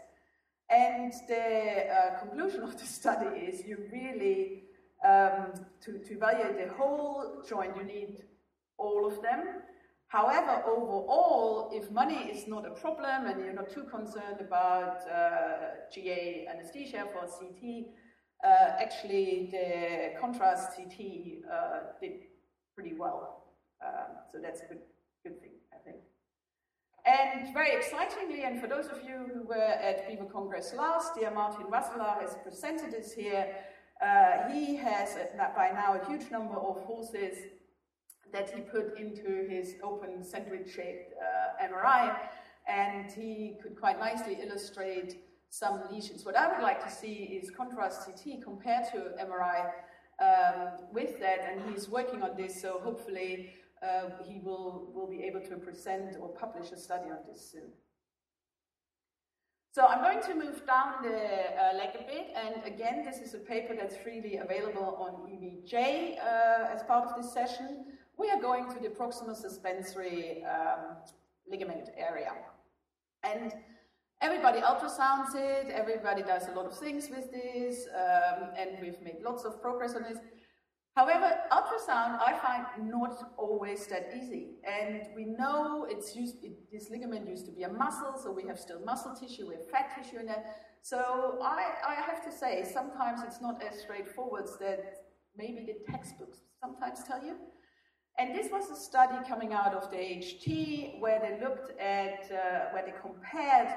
And 0.69 1.13
the 1.29 1.87
uh, 1.89 2.19
conclusion 2.19 2.63
of 2.63 2.79
the 2.79 2.87
study 2.87 3.39
is 3.39 3.65
you 3.65 3.79
really 3.93 4.65
um, 5.05 5.53
to, 5.83 5.99
to 5.99 6.15
evaluate 6.15 6.59
the 6.59 6.75
whole 6.75 7.43
joint, 7.49 7.77
you 7.77 7.85
need 7.85 8.25
all 8.79 9.07
of 9.07 9.23
them. 9.23 9.63
However, 10.09 10.63
overall, 10.67 11.71
if 11.73 11.91
money 11.91 12.31
is 12.31 12.47
not 12.47 12.67
a 12.67 12.71
problem 12.71 13.27
and 13.27 13.45
you're 13.45 13.53
not 13.53 13.71
too 13.71 13.85
concerned 13.85 14.41
about 14.41 15.03
uh, 15.09 15.91
GA 15.93 16.47
anesthesia 16.49 17.07
for 17.13 17.27
CT, 17.27 17.87
uh, 18.45 18.81
actually 18.81 19.49
the 19.51 20.19
contrast 20.21 20.77
CT 20.77 21.45
uh, 21.53 21.79
did 22.01 22.25
pretty 22.75 22.95
well. 22.95 23.45
Um, 23.85 24.17
so 24.31 24.39
that's 24.41 24.63
a 24.63 24.67
good, 24.67 24.83
good 25.25 25.41
thing. 25.41 25.56
And 27.07 27.55
very 27.55 27.71
excitingly, 27.71 28.43
and 28.43 28.61
for 28.61 28.67
those 28.67 28.87
of 28.87 28.99
you 29.07 29.31
who 29.33 29.47
were 29.47 29.55
at 29.55 30.09
BEVA 30.09 30.29
Congress 30.33 30.75
last 30.77 31.17
year, 31.17 31.31
Martin 31.31 31.67
Wasseler 31.67 32.21
has 32.21 32.37
presented 32.43 32.91
this 32.91 33.13
here. 33.13 33.55
Uh, 34.05 34.49
he 34.51 34.75
has 34.75 35.11
uh, 35.15 35.47
by 35.55 35.71
now 35.71 35.95
a 35.95 36.05
huge 36.11 36.33
number 36.33 36.57
of 36.57 36.83
horses 36.83 37.39
that 38.33 38.51
he 38.51 38.61
put 38.61 38.99
into 38.99 39.47
his 39.49 39.77
open 39.85 40.25
centroid 40.25 40.69
shaped 40.69 41.15
uh, 41.15 41.65
MRI, 41.65 42.17
and 42.67 43.13
he 43.13 43.57
could 43.63 43.79
quite 43.79 44.01
nicely 44.01 44.39
illustrate 44.43 45.23
some 45.49 45.83
lesions. 45.93 46.25
What 46.25 46.37
I 46.37 46.53
would 46.53 46.61
like 46.61 46.85
to 46.85 46.91
see 46.91 47.39
is 47.41 47.53
contrast 47.53 48.05
CT 48.05 48.43
compared 48.43 48.91
to 48.91 49.13
MRI 49.25 49.71
um, 50.21 50.87
with 50.93 51.21
that, 51.21 51.39
and 51.49 51.71
he's 51.71 51.89
working 51.89 52.25
on 52.25 52.37
this, 52.37 52.61
so 52.61 52.81
hopefully 52.83 53.55
uh, 53.83 54.11
he 54.25 54.41
will, 54.41 54.91
will 54.95 55.09
be 55.09 55.23
able 55.25 55.41
to 55.41 55.57
present 55.57 56.17
or 56.21 56.29
publish 56.29 56.73
a 56.73 56.77
study 56.77 57.11
on 57.11 57.19
this 57.29 57.51
soon. 57.53 57.71
So 59.73 59.85
I'm 59.85 60.01
going 60.01 60.23
to 60.23 60.35
move 60.35 60.67
down 60.67 61.03
the 61.03 61.11
uh, 61.11 61.77
leg 61.77 61.91
a 61.95 62.05
bit, 62.05 62.29
and 62.35 62.65
again, 62.65 63.05
this 63.05 63.19
is 63.19 63.35
a 63.35 63.39
paper 63.39 63.75
that's 63.79 63.95
freely 63.95 64.39
available 64.39 64.97
on 64.99 65.29
EVJ 65.31 66.17
uh, 66.19 66.75
as 66.75 66.83
part 66.85 67.07
of 67.07 67.15
this 67.15 67.31
session. 67.31 67.85
We 68.17 68.31
are 68.31 68.41
going 68.41 68.73
to 68.73 68.81
the 68.81 68.89
proximal 68.89 69.37
suspensory 69.37 70.43
um, 70.45 70.97
ligament 71.47 71.91
area. 71.95 72.33
And 73.23 73.53
everybody 74.23 74.61
ultrasounds 74.61 75.35
it, 75.35 75.67
everybody 75.71 76.23
does 76.23 76.49
a 76.49 76.53
lot 76.53 76.65
of 76.65 76.79
things 76.79 77.11
with 77.11 77.31
this, 77.31 77.87
um, 77.95 78.49
and 78.57 78.79
we've 78.81 79.03
made 79.03 79.19
lots 79.23 79.45
of 79.45 79.61
progress 79.61 79.95
on 79.95 80.05
this. 80.05 80.17
However, 80.97 81.31
ultrasound 81.53 82.21
I 82.27 82.39
find 82.43 82.89
not 82.89 83.35
always 83.37 83.87
that 83.89 84.15
easy. 84.17 84.55
And 84.65 85.03
we 85.15 85.27
know 85.27 85.87
it's 85.91 86.17
used, 86.17 86.43
it, 86.43 86.73
this 86.73 86.89
ligament 86.89 87.29
used 87.29 87.45
to 87.47 87.53
be 87.53 87.65
a 87.65 87.69
muscle, 87.69 88.15
so 88.17 88.33
we 88.33 88.47
have 88.47 88.59
still 88.59 88.81
muscle 88.81 89.15
tissue, 89.15 89.47
we 89.47 89.57
have 89.57 89.69
fat 89.71 89.95
tissue 89.95 90.21
in 90.21 90.27
there. 90.27 90.45
So 90.81 91.39
I, 91.43 91.65
I 91.87 91.95
have 91.97 92.25
to 92.25 92.33
say, 92.33 92.65
sometimes 92.65 93.21
it's 93.27 93.43
not 93.43 93.63
as 93.63 93.79
straightforward 93.81 94.47
that 94.59 95.05
maybe 95.37 95.67
the 95.67 95.93
textbooks 95.93 96.39
sometimes 96.63 97.05
tell 97.07 97.23
you. 97.23 97.37
And 98.19 98.35
this 98.35 98.51
was 98.51 98.71
a 98.71 98.77
study 98.77 99.19
coming 99.29 99.53
out 99.53 99.75
of 99.75 99.91
the 99.91 99.99
HT 99.99 100.99
where 100.99 101.21
they 101.21 101.39
looked 101.45 101.79
at, 101.79 102.31
uh, 102.33 102.73
where 102.73 102.87
they 102.87 102.95
compared 103.03 103.69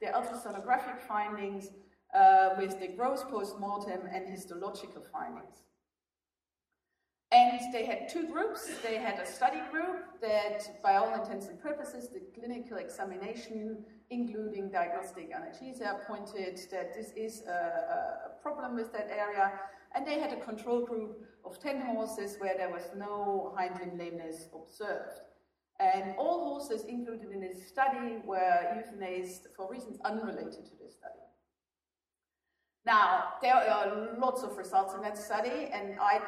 the 0.00 0.06
ultrasonographic 0.08 1.00
findings 1.08 1.70
uh, 2.14 2.50
with 2.56 2.78
the 2.78 2.86
gross 2.86 3.24
post-mortem 3.24 4.02
and 4.14 4.28
histological 4.28 5.02
findings. 5.12 5.64
And 7.30 7.60
they 7.74 7.84
had 7.84 8.08
two 8.08 8.26
groups. 8.26 8.70
They 8.82 8.96
had 8.96 9.18
a 9.18 9.26
study 9.26 9.60
group 9.70 10.20
that, 10.22 10.82
by 10.82 10.96
all 10.96 11.12
intents 11.12 11.48
and 11.48 11.60
purposes, 11.60 12.08
the 12.08 12.22
clinical 12.38 12.78
examination, 12.78 13.84
including 14.08 14.70
diagnostic 14.70 15.30
analgesia, 15.30 16.06
pointed 16.06 16.58
that 16.70 16.94
this 16.94 17.12
is 17.16 17.42
a, 17.46 17.50
a, 17.50 18.42
problem 18.42 18.76
with 18.76 18.92
that 18.92 19.10
area. 19.10 19.52
And 19.94 20.06
they 20.06 20.18
had 20.18 20.32
a 20.32 20.40
control 20.40 20.86
group 20.86 21.22
of 21.44 21.60
10 21.60 21.82
horses 21.82 22.36
where 22.38 22.56
there 22.56 22.70
was 22.70 22.88
no 22.96 23.52
hind 23.54 23.78
limb 23.78 23.98
lameness 23.98 24.48
observed. 24.54 25.20
And 25.80 26.14
all 26.16 26.58
horses 26.58 26.84
included 26.86 27.30
in 27.30 27.40
this 27.40 27.68
study 27.68 28.16
were 28.24 28.38
euthanized 28.74 29.48
for 29.54 29.70
reasons 29.70 29.98
unrelated 30.02 30.64
to 30.64 30.72
this 30.82 30.94
study. 30.94 31.18
Now, 32.86 33.34
there 33.42 33.54
are 33.54 34.16
lots 34.18 34.42
of 34.42 34.56
results 34.56 34.94
in 34.94 35.02
that 35.02 35.18
study, 35.18 35.68
and 35.72 36.00
I 36.00 36.20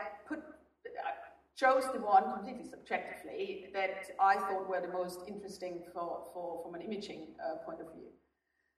chose 1.61 1.85
the 1.93 2.01
one 2.01 2.25
completely 2.33 2.65
subjectively 2.65 3.67
that 3.75 4.07
I 4.19 4.37
thought 4.37 4.69
were 4.69 4.81
the 4.81 4.93
most 4.93 5.21
interesting 5.29 5.83
for, 5.93 6.29
for, 6.33 6.63
from 6.63 6.75
an 6.75 6.81
imaging 6.81 7.35
uh, 7.39 7.57
point 7.67 7.81
of 7.81 7.93
view. 7.93 8.09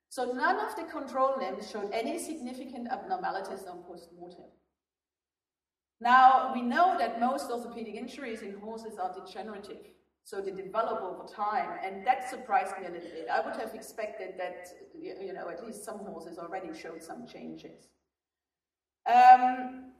So 0.08 0.32
none 0.32 0.58
of 0.58 0.74
the 0.74 0.84
control 0.90 1.34
limbs 1.38 1.70
showed 1.70 1.90
any 1.92 2.18
significant 2.18 2.88
abnormalities 2.90 3.64
on 3.70 3.82
post-mortem. 3.84 4.50
Now, 6.00 6.52
we 6.52 6.62
know 6.62 6.96
that 6.98 7.20
most 7.20 7.50
orthopedic 7.50 7.94
injuries 7.94 8.42
in 8.42 8.58
horses 8.58 8.98
are 8.98 9.14
degenerative, 9.14 9.86
so 10.24 10.40
they 10.40 10.50
develop 10.50 11.00
over 11.00 11.26
time, 11.32 11.78
and 11.84 12.04
that 12.04 12.28
surprised 12.28 12.74
me 12.80 12.88
a 12.88 12.90
little 12.90 13.08
bit. 13.08 13.26
I 13.32 13.40
would 13.40 13.56
have 13.56 13.74
expected 13.74 14.34
that, 14.38 14.66
you 15.00 15.32
know, 15.32 15.48
at 15.48 15.64
least 15.64 15.84
some 15.84 15.98
horses 16.00 16.38
already 16.38 16.76
showed 16.76 17.02
some 17.02 17.26
changes. 17.26 17.88
Um, 19.06 19.92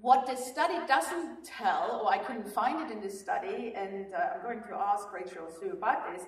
what 0.00 0.26
the 0.26 0.36
study 0.36 0.78
doesn't 0.86 1.44
tell, 1.44 2.02
or 2.04 2.12
I 2.12 2.18
couldn't 2.18 2.48
find 2.48 2.80
it 2.88 2.92
in 2.92 3.00
this 3.00 3.18
study, 3.18 3.72
and 3.76 4.14
uh, 4.14 4.36
I'm 4.36 4.42
going 4.42 4.62
to 4.68 4.74
ask 4.74 5.12
Rachel 5.12 5.48
Sue 5.60 5.72
about 5.72 6.12
this, 6.12 6.24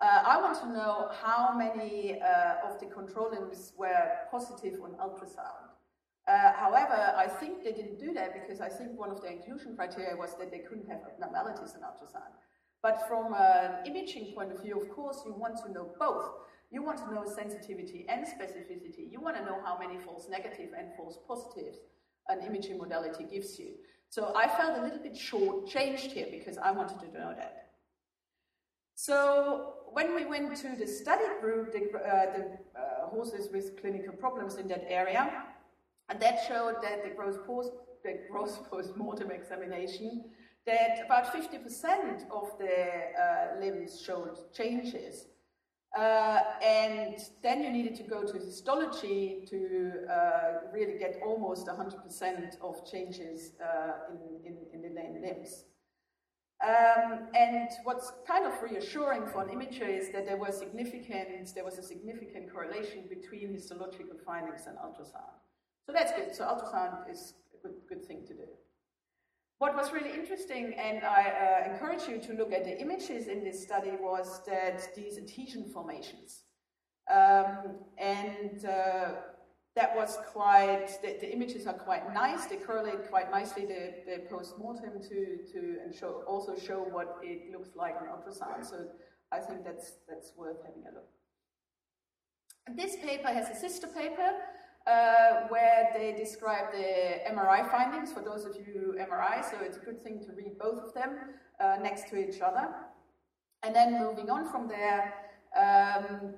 uh, 0.00 0.22
I 0.26 0.40
want 0.40 0.58
to 0.60 0.72
know 0.72 1.10
how 1.22 1.54
many 1.56 2.20
uh, 2.20 2.68
of 2.68 2.80
the 2.80 2.86
control 2.86 3.30
limbs 3.30 3.72
were 3.76 4.08
positive 4.30 4.80
on 4.82 4.92
ultrasound. 4.92 5.70
Uh, 6.26 6.52
however, 6.54 7.14
I 7.16 7.26
think 7.26 7.64
they 7.64 7.72
didn't 7.72 7.98
do 7.98 8.12
that 8.14 8.32
because 8.32 8.60
I 8.60 8.68
think 8.68 8.98
one 8.98 9.10
of 9.10 9.20
the 9.20 9.30
inclusion 9.30 9.76
criteria 9.76 10.16
was 10.16 10.34
that 10.38 10.50
they 10.50 10.60
couldn't 10.60 10.88
have 10.88 11.00
abnormalities 11.12 11.74
in 11.74 11.82
ultrasound. 11.82 12.32
But 12.82 13.06
from 13.06 13.34
an 13.34 13.86
imaging 13.86 14.32
point 14.34 14.52
of 14.52 14.62
view, 14.62 14.80
of 14.80 14.88
course, 14.90 15.22
you 15.24 15.34
want 15.34 15.58
to 15.58 15.72
know 15.72 15.90
both. 15.98 16.30
You 16.70 16.82
want 16.82 16.98
to 16.98 17.14
know 17.14 17.24
sensitivity 17.24 18.06
and 18.08 18.26
specificity. 18.26 19.10
You 19.10 19.20
want 19.20 19.36
to 19.36 19.44
know 19.44 19.60
how 19.64 19.78
many 19.78 19.98
false 19.98 20.28
negative 20.28 20.70
and 20.76 20.88
false 20.96 21.18
positives 21.28 21.78
an 22.28 22.40
imaging 22.46 22.78
modality 22.78 23.24
gives 23.24 23.58
you. 23.58 23.72
So 24.10 24.32
I 24.36 24.46
felt 24.48 24.78
a 24.78 24.82
little 24.82 24.98
bit 24.98 25.16
short-changed 25.16 26.12
here 26.12 26.28
because 26.30 26.58
I 26.58 26.70
wanted 26.70 27.00
to 27.00 27.06
know 27.06 27.34
that. 27.36 27.70
So 28.94 29.74
when 29.90 30.14
we 30.14 30.24
went 30.24 30.54
to 30.56 30.76
the 30.76 30.86
study 30.86 31.24
group, 31.40 31.72
the, 31.72 31.80
uh, 31.98 32.36
the 32.36 32.58
uh, 32.78 33.08
horses 33.08 33.48
with 33.52 33.80
clinical 33.80 34.12
problems 34.12 34.56
in 34.56 34.68
that 34.68 34.84
area, 34.88 35.44
and 36.08 36.20
that 36.20 36.40
showed 36.46 36.76
that 36.82 37.02
the 37.04 37.10
gross 37.10 37.36
post 37.46 37.72
the 38.04 38.18
gross 38.30 38.58
post-mortem 38.70 39.30
examination 39.30 40.24
that 40.66 40.98
about 41.04 41.32
50% 41.32 42.30
of 42.30 42.56
the 42.58 42.76
uh, 43.20 43.60
limbs 43.60 44.00
showed 44.00 44.52
changes 44.52 45.26
uh, 45.98 46.40
and 46.64 47.16
then 47.42 47.62
you 47.62 47.70
needed 47.70 47.94
to 47.94 48.02
go 48.02 48.24
to 48.24 48.38
histology 48.38 49.44
to 49.46 49.90
uh, 50.10 50.70
really 50.72 50.98
get 50.98 51.20
almost 51.24 51.66
100% 51.66 52.56
of 52.62 52.90
changes 52.90 53.52
uh, 53.62 54.14
in, 54.44 54.54
in, 54.54 54.56
in, 54.72 54.82
the 54.82 55.20
limbs. 55.20 55.64
Um, 56.66 57.28
and 57.34 57.68
what's 57.84 58.12
kind 58.26 58.46
of 58.46 58.54
reassuring 58.62 59.26
for 59.26 59.42
an 59.42 59.48
imager 59.48 59.86
is 59.86 60.10
that 60.12 60.24
there 60.24 60.38
was 60.38 60.56
significant, 60.58 61.54
there 61.54 61.64
was 61.64 61.76
a 61.76 61.82
significant 61.82 62.50
correlation 62.50 63.04
between 63.08 63.52
histological 63.52 64.16
findings 64.24 64.66
and 64.66 64.78
ultrasound. 64.78 65.36
So 65.84 65.92
that's 65.92 66.12
good. 66.12 66.34
So 66.34 66.44
ultrasound 66.44 67.10
is 67.10 67.34
a 67.52 67.66
good, 67.66 67.76
good 67.86 68.04
thing 68.06 68.24
to 68.28 68.34
do. 68.34 68.46
What 69.62 69.76
was 69.76 69.92
really 69.92 70.12
interesting, 70.12 70.74
and 70.74 71.04
I 71.04 71.22
uh, 71.22 71.72
encourage 71.72 72.08
you 72.08 72.18
to 72.26 72.32
look 72.32 72.52
at 72.52 72.64
the 72.64 72.76
images 72.80 73.28
in 73.28 73.44
this 73.44 73.62
study, 73.62 73.92
was 73.92 74.40
that 74.44 74.92
these 74.96 75.18
adhesion 75.18 75.70
formations. 75.72 76.42
Um, 77.08 77.76
and 77.96 78.64
uh, 78.64 79.10
that 79.76 79.94
was 79.94 80.18
quite, 80.32 80.88
the, 81.00 81.16
the, 81.20 81.32
images 81.32 81.68
are 81.68 81.74
quite 81.74 82.12
nice, 82.12 82.46
they 82.46 82.56
correlate 82.56 83.08
quite 83.08 83.30
nicely 83.30 83.64
the, 83.64 83.82
the 84.04 84.28
post-mortem 84.28 85.00
to, 85.00 85.38
to, 85.52 85.76
and 85.84 85.94
show, 85.94 86.24
also 86.26 86.56
show 86.58 86.80
what 86.80 87.18
it 87.22 87.52
looks 87.52 87.76
like 87.76 87.94
on 88.00 88.08
ultrasound. 88.08 88.68
So 88.68 88.86
I 89.30 89.38
think 89.38 89.64
that's, 89.64 89.92
that's 90.08 90.32
worth 90.36 90.56
having 90.66 90.82
a 90.90 90.92
look. 90.92 91.08
This 92.76 92.96
paper 92.96 93.28
has 93.28 93.48
a 93.48 93.54
sister 93.54 93.86
paper 93.86 94.32
uh, 94.86 95.48
where 95.48 95.90
they 95.94 96.12
describe 96.12 96.72
the 96.72 97.20
MRI 97.30 97.70
findings 97.70 98.12
for 98.12 98.20
those 98.20 98.44
of 98.44 98.56
you 98.56 98.64
who 98.64 98.98
MRI, 98.98 99.48
so 99.48 99.58
it's 99.60 99.76
a 99.76 99.80
good 99.80 100.02
thing 100.02 100.20
to 100.20 100.32
read 100.32 100.58
both 100.58 100.82
of 100.82 100.92
them 100.94 101.18
uh, 101.60 101.76
next 101.80 102.08
to 102.10 102.16
each 102.16 102.40
other. 102.40 102.68
And 103.62 103.74
then 103.74 103.98
moving 103.98 104.28
on 104.28 104.50
from 104.50 104.66
there, 104.66 105.14
um, 105.56 106.34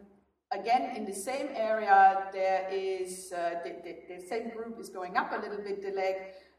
again 0.52 0.94
in 0.96 1.04
the 1.06 1.14
same 1.14 1.48
area, 1.54 2.28
there 2.32 2.68
is 2.70 3.32
uh, 3.32 3.60
the, 3.64 3.76
the, 3.82 4.16
the, 4.16 4.26
same 4.26 4.50
group 4.50 4.78
is 4.78 4.90
going 4.90 5.16
up 5.16 5.32
a 5.32 5.36
little 5.36 5.64
bit 5.64 5.82
the 5.82 5.92
leg 5.92 6.16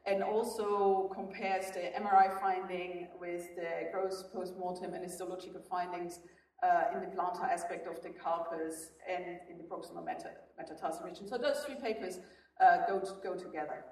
and 0.07 0.23
also 0.23 1.11
compares 1.13 1.71
the 1.71 1.91
MRI 2.01 2.39
finding 2.39 3.07
with 3.19 3.55
the 3.55 3.89
gross 3.91 4.23
post-mortem 4.33 4.93
and 4.93 5.03
histological 5.03 5.61
findings 5.69 6.19
uh, 6.63 6.93
in 6.93 7.01
the 7.01 7.07
plantar 7.07 7.49
aspect 7.49 7.87
of 7.87 8.01
the 8.01 8.09
carpus 8.09 8.89
and 9.09 9.39
in 9.49 9.57
the 9.57 9.63
proximal 9.63 10.05
meta 10.05 10.31
metatarsal 10.57 11.05
region. 11.05 11.27
So 11.27 11.37
those 11.37 11.63
three 11.65 11.75
papers 11.75 12.19
uh, 12.61 12.87
go, 12.87 12.99
to, 12.99 13.11
go 13.23 13.35
together, 13.35 13.83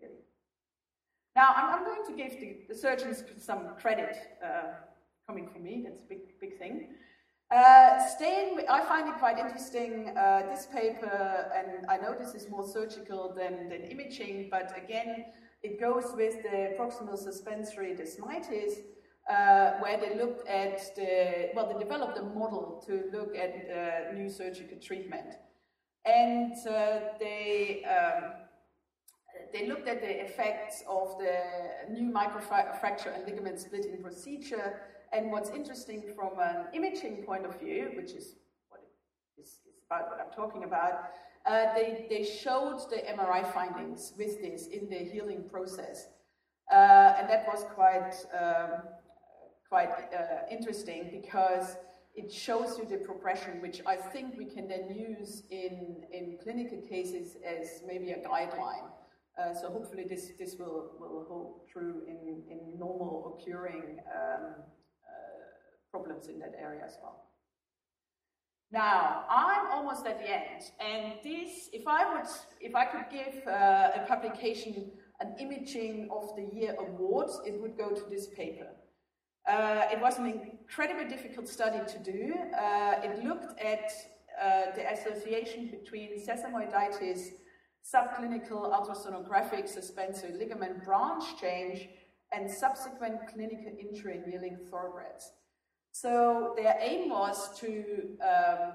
really. 0.00 0.14
Now, 1.34 1.52
I'm, 1.56 1.78
I'm 1.80 1.84
going 1.84 2.04
to 2.06 2.14
give 2.14 2.38
the, 2.40 2.58
the 2.68 2.74
surgeons 2.74 3.24
some 3.38 3.74
credit 3.80 4.16
uh, 4.44 4.74
coming 5.26 5.48
from 5.48 5.64
me. 5.64 5.82
That's 5.84 6.00
a 6.00 6.06
big, 6.06 6.38
big 6.40 6.58
thing. 6.58 6.88
Uh, 7.50 8.06
staying, 8.08 8.60
I 8.70 8.82
find 8.82 9.08
it 9.08 9.18
quite 9.18 9.38
interesting, 9.38 10.16
uh, 10.16 10.42
this 10.48 10.66
paper, 10.72 11.50
and 11.54 11.86
I 11.86 11.98
know 11.98 12.14
this 12.18 12.34
is 12.34 12.48
more 12.48 12.66
surgical 12.66 13.34
than, 13.36 13.68
than 13.68 13.82
imaging, 13.82 14.48
but 14.50 14.72
again, 14.82 15.26
it 15.62 15.78
goes 15.78 16.14
with 16.14 16.42
the 16.42 16.74
proximal 16.78 17.18
suspensory 17.18 17.94
desmitis, 17.94 18.78
uh, 19.30 19.72
where 19.78 19.98
they 19.98 20.16
looked 20.16 20.46
at 20.48 20.94
the, 20.96 21.50
well, 21.54 21.72
they 21.72 21.78
developed 21.78 22.18
a 22.18 22.22
model 22.22 22.82
to 22.86 23.04
look 23.12 23.36
at 23.36 23.54
uh, 23.54 24.12
new 24.14 24.28
surgical 24.28 24.78
treatment. 24.78 25.36
And 26.04 26.54
uh, 26.66 27.00
they, 27.20 27.84
um, 27.84 28.32
they 29.52 29.68
looked 29.68 29.86
at 29.86 30.00
the 30.00 30.24
effects 30.24 30.82
of 30.88 31.16
the 31.18 31.92
new 31.92 32.12
microfracture 32.12 33.14
and 33.14 33.24
ligament 33.24 33.60
splitting 33.60 34.02
procedure. 34.02 34.80
And 35.12 35.30
what's 35.30 35.50
interesting 35.50 36.02
from 36.16 36.40
an 36.40 36.66
imaging 36.74 37.22
point 37.24 37.46
of 37.46 37.60
view, 37.60 37.92
which 37.96 38.12
is 38.12 38.34
what 38.70 38.80
is, 39.38 39.46
is 39.46 39.60
about 39.86 40.10
what 40.10 40.18
I'm 40.20 40.32
talking 40.34 40.64
about, 40.64 41.10
uh, 41.46 41.74
they, 41.74 42.06
they 42.08 42.24
showed 42.24 42.78
the 42.90 42.96
MRI 42.96 43.52
findings 43.52 44.14
with 44.16 44.40
this 44.40 44.66
in 44.66 44.88
the 44.88 44.98
healing 44.98 45.44
process. 45.48 46.08
Uh, 46.72 47.14
and 47.18 47.28
that 47.28 47.46
was 47.46 47.64
quite 47.74 48.14
um, 48.32 48.82
quite 49.72 49.88
uh, 49.88 50.44
interesting 50.50 51.08
because 51.10 51.76
it 52.14 52.30
shows 52.30 52.76
you 52.78 52.84
the 52.84 52.98
progression, 52.98 53.62
which 53.62 53.80
I 53.86 53.96
think 53.96 54.34
we 54.36 54.44
can 54.44 54.68
then 54.68 54.84
use 54.94 55.44
in, 55.50 56.02
in 56.12 56.36
clinical 56.42 56.82
cases 56.94 57.36
as 57.54 57.80
maybe 57.86 58.10
a 58.10 58.18
guideline. 58.18 58.88
Uh, 59.38 59.54
so 59.58 59.70
hopefully 59.70 60.04
this, 60.06 60.24
this 60.38 60.56
will, 60.58 60.90
will 61.00 61.24
hold 61.26 61.62
true 61.72 62.02
in, 62.06 62.42
in 62.52 62.78
normal 62.78 63.14
occurring 63.32 63.96
um, 64.14 64.44
uh, 65.10 65.42
problems 65.90 66.28
in 66.28 66.38
that 66.38 66.52
area 66.60 66.82
as 66.84 66.98
well. 67.02 67.16
Now, 68.70 69.24
I'm 69.30 69.68
almost 69.72 70.04
at 70.06 70.18
the 70.18 70.30
end, 70.30 70.62
and 70.80 71.14
this, 71.24 71.70
if 71.72 71.84
I 71.86 72.12
would, 72.12 72.28
if 72.60 72.74
I 72.74 72.84
could 72.84 73.06
give 73.10 73.46
uh, 73.46 74.00
a 74.00 74.04
publication 74.06 74.90
an 75.20 75.34
imaging 75.40 76.10
of 76.10 76.36
the 76.36 76.46
year 76.54 76.76
award, 76.78 77.30
it 77.46 77.58
would 77.58 77.78
go 77.78 77.88
to 77.88 78.02
this 78.10 78.26
paper. 78.36 78.66
Uh, 79.48 79.82
it 79.90 80.00
was 80.00 80.18
an 80.18 80.26
incredibly 80.26 81.04
difficult 81.04 81.48
study 81.48 81.80
to 81.86 81.98
do. 81.98 82.34
Uh, 82.56 82.94
it 83.02 83.24
looked 83.24 83.60
at 83.60 83.90
uh, 84.40 84.74
the 84.76 84.92
association 84.92 85.66
between 85.68 86.10
sesamoiditis, 86.24 87.32
subclinical 87.84 88.72
ultrasonographic 88.72 89.68
suspensory 89.68 90.32
ligament 90.32 90.84
branch 90.84 91.24
change, 91.40 91.88
and 92.32 92.50
subsequent 92.50 93.18
clinical 93.32 93.72
injury 93.78 94.20
in 94.24 94.30
yearling 94.30 94.58
thoroughbreds. 94.70 95.32
So 95.90 96.54
their 96.56 96.76
aim 96.80 97.10
was 97.10 97.58
to, 97.60 98.16
um, 98.22 98.72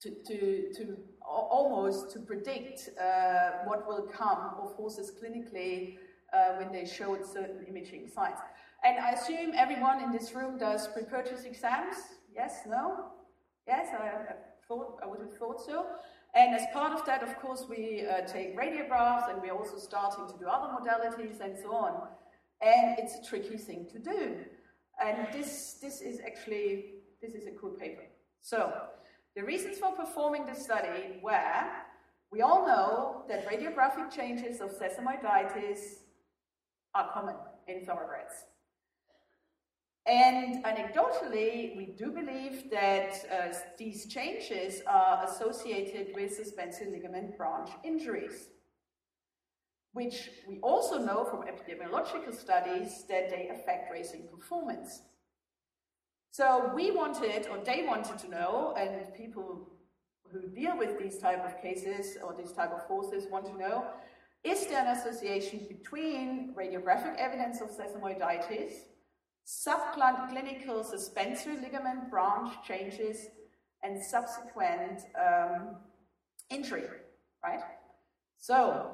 to, 0.00 0.10
to, 0.26 0.72
to 0.74 0.96
almost 1.26 2.12
to 2.12 2.20
predict 2.20 2.88
uh, 2.98 3.64
what 3.64 3.86
will 3.86 4.06
come 4.06 4.52
of 4.62 4.72
horses 4.74 5.12
clinically 5.20 5.98
uh, 6.32 6.54
when 6.56 6.72
they 6.72 6.86
showed 6.86 7.24
certain 7.26 7.64
imaging 7.68 8.08
signs. 8.08 8.38
And 8.86 9.00
I 9.00 9.10
assume 9.10 9.50
everyone 9.56 10.00
in 10.00 10.12
this 10.12 10.32
room 10.32 10.58
does 10.58 10.86
pre-purchase 10.86 11.42
exams? 11.42 11.96
Yes? 12.32 12.60
No? 12.68 13.06
Yes? 13.66 13.88
I, 13.92 14.06
I, 14.06 14.34
thought, 14.68 15.00
I 15.02 15.06
would 15.08 15.18
have 15.18 15.36
thought 15.38 15.60
so. 15.60 15.86
And 16.36 16.54
as 16.54 16.62
part 16.72 16.92
of 16.92 17.04
that, 17.06 17.20
of 17.24 17.36
course, 17.40 17.64
we 17.68 18.06
uh, 18.06 18.20
take 18.28 18.56
radiographs 18.56 19.28
and 19.28 19.42
we're 19.42 19.56
also 19.56 19.76
starting 19.78 20.28
to 20.28 20.38
do 20.38 20.46
other 20.46 20.72
modalities 20.72 21.40
and 21.40 21.58
so 21.58 21.72
on. 21.74 21.94
And 22.62 22.96
it's 23.00 23.16
a 23.16 23.28
tricky 23.28 23.56
thing 23.56 23.88
to 23.90 23.98
do. 23.98 24.36
And 25.04 25.26
this, 25.32 25.78
this 25.82 26.00
is 26.00 26.20
actually, 26.24 26.92
this 27.20 27.34
is 27.34 27.48
a 27.48 27.58
cool 27.60 27.70
paper. 27.70 28.04
So, 28.40 28.72
the 29.34 29.42
reasons 29.42 29.78
for 29.78 29.96
performing 29.96 30.46
this 30.46 30.62
study 30.62 31.18
were, 31.24 31.64
we 32.30 32.40
all 32.40 32.64
know 32.64 33.24
that 33.28 33.48
radiographic 33.48 34.14
changes 34.14 34.60
of 34.60 34.70
sesamoiditis 34.70 35.80
are 36.94 37.10
common 37.12 37.34
in 37.66 37.84
thoroughbreds. 37.84 38.44
And 40.06 40.64
anecdotally, 40.64 41.76
we 41.76 41.94
do 41.98 42.12
believe 42.12 42.70
that 42.70 43.12
uh, 43.32 43.52
these 43.76 44.06
changes 44.06 44.80
are 44.86 45.24
associated 45.24 46.14
with 46.14 46.32
suspensory 46.32 46.92
ligament 46.92 47.36
branch 47.36 47.70
injuries, 47.82 48.50
which 49.94 50.30
we 50.46 50.60
also 50.60 50.98
know 50.98 51.24
from 51.24 51.40
epidemiological 51.40 52.32
studies 52.32 53.04
that 53.08 53.30
they 53.30 53.48
affect 53.48 53.90
racing 53.92 54.28
performance. 54.32 55.02
So 56.30 56.70
we 56.72 56.92
wanted, 56.92 57.48
or 57.48 57.58
they 57.64 57.82
wanted 57.84 58.18
to 58.18 58.30
know, 58.30 58.74
and 58.78 59.12
people 59.14 59.68
who 60.30 60.48
deal 60.50 60.78
with 60.78 61.00
these 61.00 61.18
type 61.18 61.44
of 61.44 61.60
cases 61.60 62.16
or 62.22 62.32
these 62.32 62.52
type 62.52 62.70
of 62.70 62.82
horses 62.82 63.26
want 63.28 63.46
to 63.46 63.58
know, 63.58 63.86
is 64.44 64.66
there 64.68 64.86
an 64.86 64.96
association 64.96 65.66
between 65.68 66.54
radiographic 66.56 67.16
evidence 67.16 67.60
of 67.60 67.70
sesamoiditis 67.70 68.72
subclinical 69.46 70.84
suspensory 70.84 71.56
ligament 71.56 72.10
branch 72.10 72.52
changes, 72.66 73.28
and 73.82 74.02
subsequent 74.02 75.02
um, 75.20 75.76
injury, 76.50 76.84
right? 77.44 77.60
So, 78.38 78.90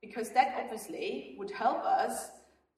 because 0.00 0.30
that 0.30 0.54
obviously 0.62 1.34
would 1.38 1.50
help 1.50 1.82
us 1.84 2.28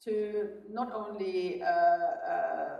to 0.05 0.49
not 0.71 0.93
only 0.93 1.63
uh, 1.63 1.67
uh, 1.67 2.77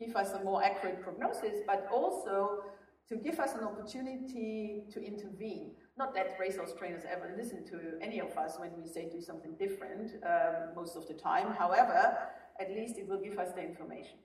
give 0.00 0.16
us 0.16 0.32
a 0.32 0.42
more 0.42 0.64
accurate 0.64 1.02
prognosis, 1.02 1.60
but 1.66 1.86
also 1.92 2.62
to 3.08 3.16
give 3.16 3.38
us 3.38 3.54
an 3.54 3.62
opportunity 3.62 4.82
to 4.92 5.00
intervene. 5.00 5.72
Not 5.96 6.12
that 6.14 6.36
racehorse 6.40 6.74
trainers 6.76 7.04
ever 7.08 7.34
listen 7.38 7.64
to 7.66 7.78
any 8.02 8.20
of 8.20 8.36
us 8.36 8.56
when 8.58 8.70
we 8.76 8.86
say 8.88 9.08
do 9.08 9.20
something 9.20 9.54
different 9.56 10.10
um, 10.24 10.74
most 10.74 10.96
of 10.96 11.06
the 11.06 11.14
time. 11.14 11.52
However, 11.52 12.18
at 12.60 12.70
least 12.70 12.98
it 12.98 13.08
will 13.08 13.20
give 13.20 13.38
us 13.38 13.52
the 13.52 13.62
information. 13.62 14.18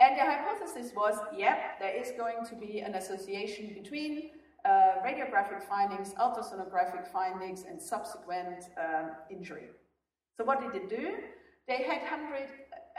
And 0.00 0.16
the 0.16 0.24
hypothesis 0.24 0.92
was, 0.96 1.16
yep, 1.36 1.78
there 1.78 1.94
is 1.94 2.12
going 2.16 2.44
to 2.48 2.54
be 2.56 2.80
an 2.80 2.94
association 2.94 3.74
between 3.74 4.30
uh, 4.64 5.02
radiographic 5.04 5.62
findings, 5.62 6.14
ultrasonographic 6.14 7.06
findings, 7.12 7.64
and 7.68 7.80
subsequent 7.80 8.64
uh, 8.80 9.10
injury. 9.30 9.66
So 10.36 10.44
what 10.44 10.60
did 10.60 10.72
they 10.72 10.86
do? 10.86 11.14
They 11.68 11.82
had 11.82 12.02
100 12.02 12.48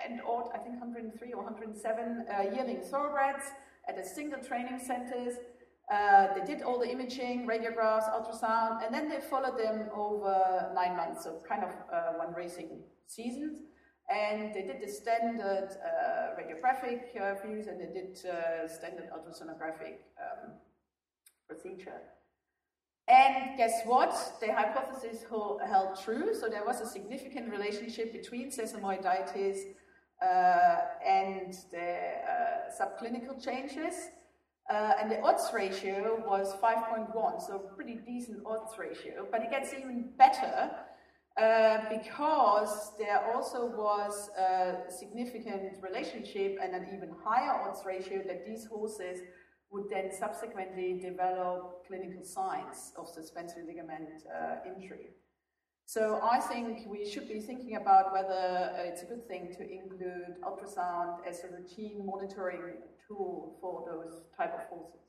and 0.08 0.22
odd, 0.28 0.50
I 0.54 0.58
think 0.60 0.80
103 0.80 1.34
or 1.34 1.44
107 1.44 2.26
uh, 2.28 2.56
yearling 2.56 2.82
thoroughbreds 2.82 3.46
at 3.88 3.98
a 3.98 4.06
single 4.06 4.40
training 4.40 4.80
centers. 4.80 5.36
Uh, 5.92 6.28
they 6.34 6.46
did 6.46 6.62
all 6.62 6.80
the 6.80 6.90
imaging, 6.90 7.46
radiographs, 7.46 8.10
ultrasound, 8.10 8.86
and 8.86 8.94
then 8.94 9.10
they 9.10 9.20
followed 9.20 9.58
them 9.58 9.90
over 9.94 10.72
nine 10.74 10.96
months, 10.96 11.24
so 11.26 11.42
kind 11.48 11.64
of 11.64 11.72
uh, 11.92 12.14
one 12.14 12.34
racing 12.34 12.80
season. 13.08 13.58
And 14.10 14.54
they 14.54 14.64
did 14.64 14.82
the 14.82 14.92
standard 14.92 15.70
uh, 15.72 16.40
radiographic 16.40 17.16
uh, 17.20 17.36
views 17.46 17.68
and 17.68 17.80
they 17.80 17.92
did 17.94 18.20
uh, 18.26 18.68
standard 18.68 19.10
ultrasonographic 19.12 20.00
um, 20.20 20.52
procedure. 21.48 22.02
And 23.08 23.58
guess 23.58 23.82
what? 23.86 24.14
The 24.40 24.54
hypothesis 24.54 25.24
held 25.30 26.00
true. 26.04 26.34
So 26.34 26.48
there 26.48 26.66
was 26.66 26.82
a 26.82 26.88
significant 26.88 27.50
relationship 27.50 28.14
between 28.14 28.50
sesamoiditis 28.50 29.58
uh, 30.22 30.78
and 31.06 31.54
the 31.72 31.98
uh, 32.32 32.72
subclinical 32.80 33.44
changes. 33.44 34.10
Uh, 34.70 34.94
and 35.02 35.12
the 35.12 35.20
odds 35.22 35.52
ratio 35.54 36.24
was 36.26 36.54
5.1, 36.56 37.46
so 37.46 37.60
pretty 37.76 37.96
decent 37.96 38.40
odds 38.46 38.72
ratio. 38.80 39.28
But 39.30 39.42
it 39.42 39.52
gets 39.52 39.74
even 39.74 40.12
better 40.18 40.72
uh, 41.42 41.80
because 41.90 42.92
there 43.00 43.34
also 43.34 43.66
was 43.66 44.30
a 44.38 44.92
significant 44.92 45.82
relationship 45.82 46.58
and 46.62 46.76
an 46.76 46.88
even 46.94 47.10
higher 47.24 47.54
odds 47.68 47.82
ratio 47.86 48.22
that 48.28 48.46
these 48.46 48.66
horses 48.66 49.20
would 49.72 49.86
then 49.90 50.12
subsequently 50.12 51.00
develop 51.02 51.88
clinical 51.88 52.24
signs 52.24 52.94
of 52.98 53.08
suspensory 53.08 53.64
ligament 53.66 54.22
uh, 54.30 54.58
injury. 54.76 55.10
So 55.86 56.20
I 56.24 56.40
think 56.40 56.88
we 56.88 57.10
should 57.10 57.28
be 57.28 57.42
thinking 57.42 57.76
about 57.76 58.14
whether 58.14 58.72
it's 58.78 59.02
a 59.02 59.06
good 59.06 59.28
thing 59.28 59.54
to 59.58 59.64
include 59.64 60.38
ultrasound 60.44 61.18
as 61.28 61.44
a 61.44 61.48
routine 61.48 62.06
monitoring 62.06 62.78
tool 63.08 63.58
for 63.60 63.84
those 63.90 64.22
type 64.38 64.54
of 64.54 64.62
horses. 64.70 65.02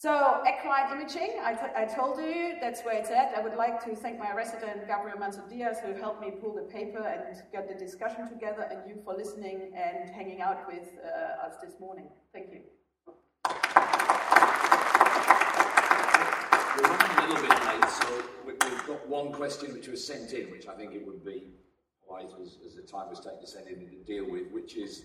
So 0.00 0.40
equine 0.48 0.90
imaging, 0.92 1.40
I, 1.44 1.84
told 1.84 2.18
you 2.20 2.54
that's 2.58 2.80
where 2.86 2.94
it's 2.94 3.10
at. 3.10 3.34
I 3.36 3.42
would 3.42 3.54
like 3.54 3.84
to 3.84 3.94
thank 3.94 4.18
my 4.18 4.32
resident 4.32 4.86
Gabriel 4.86 5.18
Manso 5.18 5.42
Diaz 5.46 5.76
who 5.84 5.92
helped 5.92 6.22
me 6.22 6.30
pull 6.30 6.54
the 6.54 6.62
paper 6.62 7.06
and 7.06 7.36
get 7.52 7.68
the 7.68 7.74
discussion 7.74 8.26
together 8.26 8.66
and 8.70 8.80
you 8.88 9.02
for 9.04 9.14
listening 9.14 9.72
and 9.76 10.08
hanging 10.08 10.40
out 10.40 10.66
with 10.66 10.88
uh, 11.04 11.46
us 11.46 11.56
this 11.62 11.78
morning. 11.78 12.08
Thank 12.32 12.46
you. 12.50 12.60
We're 16.76 16.88
running 16.88 17.18
a 17.18 17.28
little 17.28 17.42
bit 17.46 17.66
late, 17.66 17.90
so 17.90 18.22
we've 18.46 18.86
got 18.86 19.06
one 19.06 19.32
question 19.32 19.74
which 19.74 19.88
was 19.88 20.02
sent 20.02 20.32
in, 20.32 20.50
which 20.50 20.66
I 20.66 20.76
think 20.76 20.94
it 20.94 21.06
would 21.06 21.22
be 21.22 21.48
wise 22.08 22.32
as, 22.40 22.56
as 22.66 22.74
the 22.74 22.82
time 22.90 23.10
was 23.10 23.20
taken 23.20 23.40
to 23.42 23.46
send 23.46 23.68
in 23.68 23.80
to 23.80 23.96
deal 24.06 24.24
with, 24.30 24.50
which 24.50 24.78
is, 24.78 25.02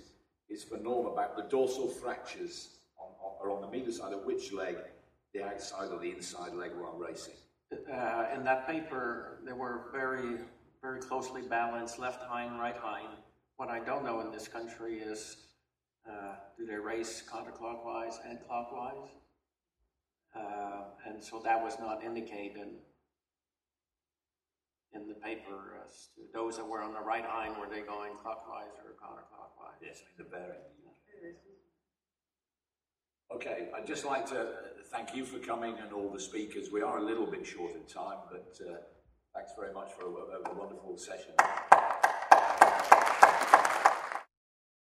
is 0.50 0.64
for 0.64 0.78
Norm 0.78 1.08
about 1.08 1.36
the 1.36 1.44
dorsal 1.44 1.90
fractures 1.90 2.70
are 3.46 3.52
on 3.52 3.62
the 3.62 3.68
medial 3.68 3.94
side 3.94 4.14
of 4.14 4.26
which 4.26 4.52
leg, 4.52 4.78
the 5.34 5.44
outside 5.44 5.92
or 5.92 6.00
the 6.00 6.12
inside 6.12 6.54
leg 6.54 6.72
while 6.78 6.98
racing? 6.98 7.36
Uh, 7.72 8.26
in 8.36 8.44
that 8.44 8.68
paper, 8.68 9.40
they 9.46 9.54
were 9.54 9.86
very, 9.92 10.38
very 10.82 11.00
closely 11.00 11.42
balanced, 11.42 12.00
left 12.00 12.24
hind, 12.24 12.60
right 12.60 12.78
hind. 12.78 13.10
What 13.58 13.70
I 13.70 13.80
don't 13.80 14.04
know 14.04 14.22
in 14.22 14.32
this 14.32 14.48
country 14.48 15.00
is 15.00 15.38
uh, 16.10 16.36
do 16.58 16.66
they 16.66 16.76
race 16.76 17.24
counterclockwise 17.32 18.16
and 18.28 18.40
clockwise? 18.48 19.10
Uh, 20.36 20.84
and 21.08 21.24
so 21.24 21.42
that 21.44 21.64
was 21.64 21.80
not 21.80 22.04
indicated 22.04 22.68
in 24.94 25.08
the 25.08 25.14
paper 25.16 25.80
as 25.86 26.10
to 26.16 26.22
those 26.34 26.58
that 26.58 26.66
were 26.66 26.82
on 26.82 26.94
the 26.94 27.00
right 27.00 27.26
hind, 27.26 27.56
were 27.58 27.68
they 27.68 27.82
going 27.82 28.12
clockwise 28.22 28.72
or 28.84 28.96
counterclockwise? 29.02 29.80
Yes, 29.82 30.02
I 30.02 30.22
mean 30.22 30.30
the 30.30 30.38
bearing. 30.38 31.55
Okay, 33.34 33.70
I'd 33.76 33.88
just 33.88 34.06
like 34.06 34.26
to 34.28 34.48
thank 34.92 35.16
you 35.16 35.26
for 35.26 35.40
coming 35.40 35.76
and 35.82 35.92
all 35.92 36.10
the 36.12 36.20
speakers. 36.20 36.70
We 36.72 36.82
are 36.82 37.00
a 37.00 37.04
little 37.04 37.26
bit 37.26 37.46
short 37.46 37.74
in 37.74 37.84
time, 37.86 38.20
but 38.32 38.58
uh, 38.62 38.76
thanks 39.34 39.52
very 39.60 39.74
much 39.74 39.92
for 39.94 40.06
a, 40.06 40.52
a 40.52 40.54
wonderful 40.54 40.98
session. 40.98 41.34